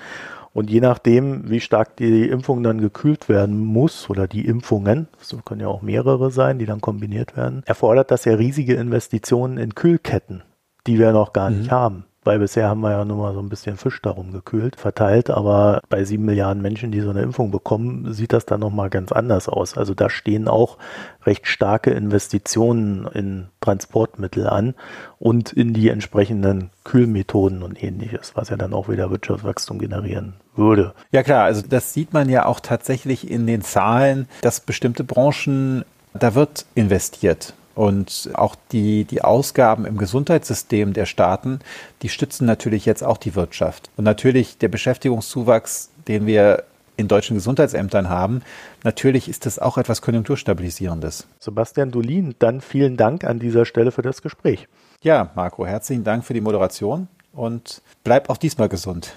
Und 0.53 0.71
je 0.71 0.81
nachdem, 0.81 1.49
wie 1.49 1.61
stark 1.61 1.97
die 1.97 2.29
Impfung 2.29 2.63
dann 2.63 2.81
gekühlt 2.81 3.29
werden 3.29 3.59
muss 3.61 4.11
oder 4.11 4.27
die 4.27 4.47
Impfungen, 4.47 5.07
das 5.19 5.35
können 5.45 5.61
ja 5.61 5.69
auch 5.69 5.83
mehrere 5.83 6.31
sein, 6.31 6.59
die 6.59 6.67
dann 6.67 6.81
kombiniert 6.81 7.37
werden, 7.37 7.63
erfordert 7.67 8.11
das 8.11 8.25
ja 8.25 8.35
riesige 8.35 8.75
Investitionen 8.75 9.59
in 9.59 9.75
Kühlketten, 9.75 10.43
die 10.87 10.99
wir 10.99 11.13
noch 11.13 11.33
gar 11.33 11.51
mhm. 11.51 11.59
nicht 11.59 11.71
haben 11.71 12.05
weil 12.23 12.39
bisher 12.39 12.69
haben 12.69 12.81
wir 12.81 12.91
ja 12.91 13.05
nur 13.05 13.17
mal 13.17 13.33
so 13.33 13.41
ein 13.41 13.49
bisschen 13.49 13.77
Fisch 13.77 14.01
darum 14.03 14.33
gekühlt, 14.33 14.77
verteilt, 14.77 15.31
aber 15.31 15.81
bei 15.89 16.05
sieben 16.05 16.27
Milliarden 16.27 16.63
Menschen, 16.63 16.93
die 16.93 17.01
so 17.01 17.11
eine 17.11 17.23
Impfung 17.23 17.51
bekommen, 17.51 18.13
sieht 18.13 18.33
das 18.33 18.45
dann 18.45 18.61
nochmal 18.61 18.91
ganz 18.91 19.11
anders 19.11 19.49
aus. 19.49 19.77
Also 19.79 19.95
da 19.95 20.11
stehen 20.11 20.47
auch 20.47 20.77
recht 21.25 21.47
starke 21.47 21.91
Investitionen 21.91 23.07
in 23.07 23.47
Transportmittel 23.61 24.47
an 24.47 24.75
und 25.19 25.53
in 25.53 25.73
die 25.73 25.89
entsprechenden 25.89 26.71
Kühlmethoden 26.85 27.63
und 27.63 27.83
ähnliches, 27.83 28.33
was 28.35 28.51
ja 28.51 28.57
dann 28.57 28.75
auch 28.75 28.89
wieder 28.89 29.11
Wirtschaftswachstum 29.11 29.79
generieren 29.79 30.35
würde. 30.55 30.93
Ja 31.13 31.23
klar, 31.23 31.45
also 31.45 31.63
das 31.67 31.95
sieht 31.95 32.13
man 32.13 32.29
ja 32.29 32.45
auch 32.45 32.61
tatsächlich 32.61 33.31
in 33.31 33.47
den 33.47 33.63
Zahlen, 33.63 34.29
dass 34.43 34.61
bestimmte 34.61 35.05
Branchen, 35.05 35.85
da 36.13 36.35
wird 36.35 36.67
investiert. 36.75 37.55
Und 37.81 38.29
auch 38.35 38.57
die, 38.73 39.05
die 39.05 39.23
Ausgaben 39.23 39.87
im 39.87 39.97
Gesundheitssystem 39.97 40.93
der 40.93 41.07
Staaten, 41.07 41.61
die 42.03 42.11
stützen 42.11 42.45
natürlich 42.45 42.85
jetzt 42.85 43.03
auch 43.03 43.16
die 43.16 43.35
Wirtschaft. 43.35 43.88
Und 43.97 44.05
natürlich 44.05 44.59
der 44.59 44.69
Beschäftigungszuwachs, 44.69 45.88
den 46.07 46.27
wir 46.27 46.64
in 46.99 47.09
deutschen 47.09 47.37
Gesundheitsämtern 47.37 48.11
haben, 48.11 48.43
natürlich 48.85 49.31
ist 49.31 49.47
das 49.47 49.59
auch 49.59 49.79
etwas 49.79 50.03
Konjunkturstabilisierendes. 50.03 51.27
Sebastian 51.38 51.90
Dolin, 51.90 52.35
dann 52.38 52.61
vielen 52.61 52.99
Dank 52.99 53.25
an 53.25 53.38
dieser 53.38 53.64
Stelle 53.64 53.93
für 53.93 54.03
das 54.03 54.21
Gespräch. 54.21 54.69
Ja, 55.01 55.31
Marco, 55.35 55.64
herzlichen 55.64 56.05
Dank 56.05 56.27
für 56.27 56.35
die 56.35 56.43
Moderation 56.43 57.09
und 57.33 57.81
bleib 58.05 58.29
auch 58.29 58.37
diesmal 58.37 58.69
gesund. 58.69 59.14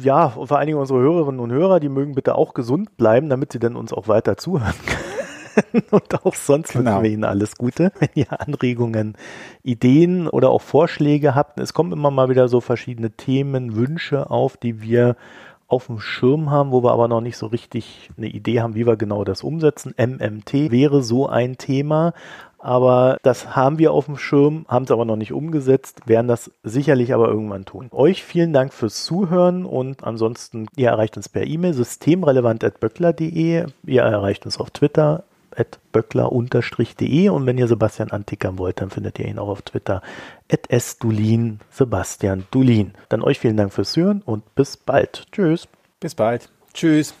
Ja, 0.00 0.28
vor 0.28 0.52
allen 0.52 0.68
Dingen 0.68 0.78
unsere 0.78 1.00
Hörerinnen 1.00 1.40
und 1.40 1.50
Hörer, 1.50 1.80
die 1.80 1.88
mögen 1.88 2.14
bitte 2.14 2.36
auch 2.36 2.54
gesund 2.54 2.96
bleiben, 2.96 3.28
damit 3.30 3.50
sie 3.50 3.58
dann 3.58 3.74
uns 3.74 3.92
auch 3.92 4.06
weiter 4.06 4.36
zuhören 4.36 4.74
können. 4.86 4.95
und 5.90 6.24
auch 6.24 6.34
sonst 6.34 6.72
genau. 6.72 6.90
wünschen 6.90 7.02
wir 7.02 7.10
Ihnen 7.10 7.24
alles 7.24 7.56
Gute. 7.56 7.92
Wenn 7.98 8.08
ihr 8.14 8.40
Anregungen, 8.40 9.16
Ideen 9.62 10.28
oder 10.28 10.50
auch 10.50 10.62
Vorschläge 10.62 11.34
habt, 11.34 11.58
es 11.60 11.74
kommen 11.74 11.92
immer 11.92 12.10
mal 12.10 12.28
wieder 12.28 12.48
so 12.48 12.60
verschiedene 12.60 13.10
Themen, 13.10 13.76
Wünsche 13.76 14.30
auf, 14.30 14.56
die 14.56 14.82
wir 14.82 15.16
auf 15.68 15.86
dem 15.86 15.98
Schirm 15.98 16.50
haben, 16.50 16.70
wo 16.70 16.84
wir 16.84 16.92
aber 16.92 17.08
noch 17.08 17.20
nicht 17.20 17.36
so 17.36 17.46
richtig 17.46 18.10
eine 18.16 18.28
Idee 18.28 18.60
haben, 18.60 18.76
wie 18.76 18.86
wir 18.86 18.96
genau 18.96 19.24
das 19.24 19.42
umsetzen. 19.42 19.94
MMT 19.98 20.70
wäre 20.70 21.02
so 21.02 21.28
ein 21.28 21.58
Thema, 21.58 22.12
aber 22.58 23.18
das 23.22 23.56
haben 23.56 23.78
wir 23.78 23.92
auf 23.92 24.06
dem 24.06 24.16
Schirm, 24.16 24.64
haben 24.68 24.84
es 24.84 24.90
aber 24.90 25.04
noch 25.04 25.16
nicht 25.16 25.32
umgesetzt, 25.32 26.06
werden 26.06 26.28
das 26.28 26.50
sicherlich 26.62 27.12
aber 27.14 27.28
irgendwann 27.28 27.64
tun. 27.64 27.88
Euch 27.90 28.22
vielen 28.22 28.52
Dank 28.52 28.72
fürs 28.72 29.04
Zuhören 29.04 29.64
und 29.64 30.04
ansonsten, 30.04 30.68
ihr 30.76 30.88
erreicht 30.88 31.16
uns 31.16 31.28
per 31.28 31.44
E-Mail 31.44 31.74
systemrelevant.böckler.de, 31.74 33.66
ihr 33.86 34.02
erreicht 34.02 34.46
uns 34.46 34.58
auf 34.58 34.70
Twitter 34.70 35.24
böckler-de 35.92 37.28
und 37.28 37.46
wenn 37.46 37.58
ihr 37.58 37.68
Sebastian 37.68 38.10
antickern 38.10 38.58
wollt, 38.58 38.80
dann 38.80 38.90
findet 38.90 39.18
ihr 39.18 39.26
ihn 39.26 39.38
auch 39.38 39.48
auf 39.48 39.62
Twitter 39.62 40.02
at 40.50 40.68
sdulin, 40.70 41.60
Sebastian 41.70 42.46
Dulin. 42.50 42.92
Dann 43.08 43.22
euch 43.22 43.38
vielen 43.38 43.56
Dank 43.56 43.72
fürs 43.72 43.96
Hören 43.96 44.22
und 44.24 44.54
bis 44.54 44.76
bald. 44.76 45.26
Tschüss. 45.32 45.68
Bis 46.00 46.14
bald. 46.14 46.50
Tschüss. 46.74 47.14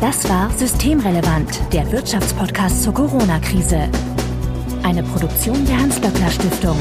Das 0.00 0.28
war 0.28 0.50
Systemrelevant, 0.50 1.72
der 1.72 1.90
Wirtschaftspodcast 1.90 2.82
zur 2.82 2.92
Corona-Krise. 2.92 3.88
Eine 4.82 5.02
Produktion 5.02 5.64
der 5.66 5.78
Hans-Böckler-Stiftung. 5.78 6.76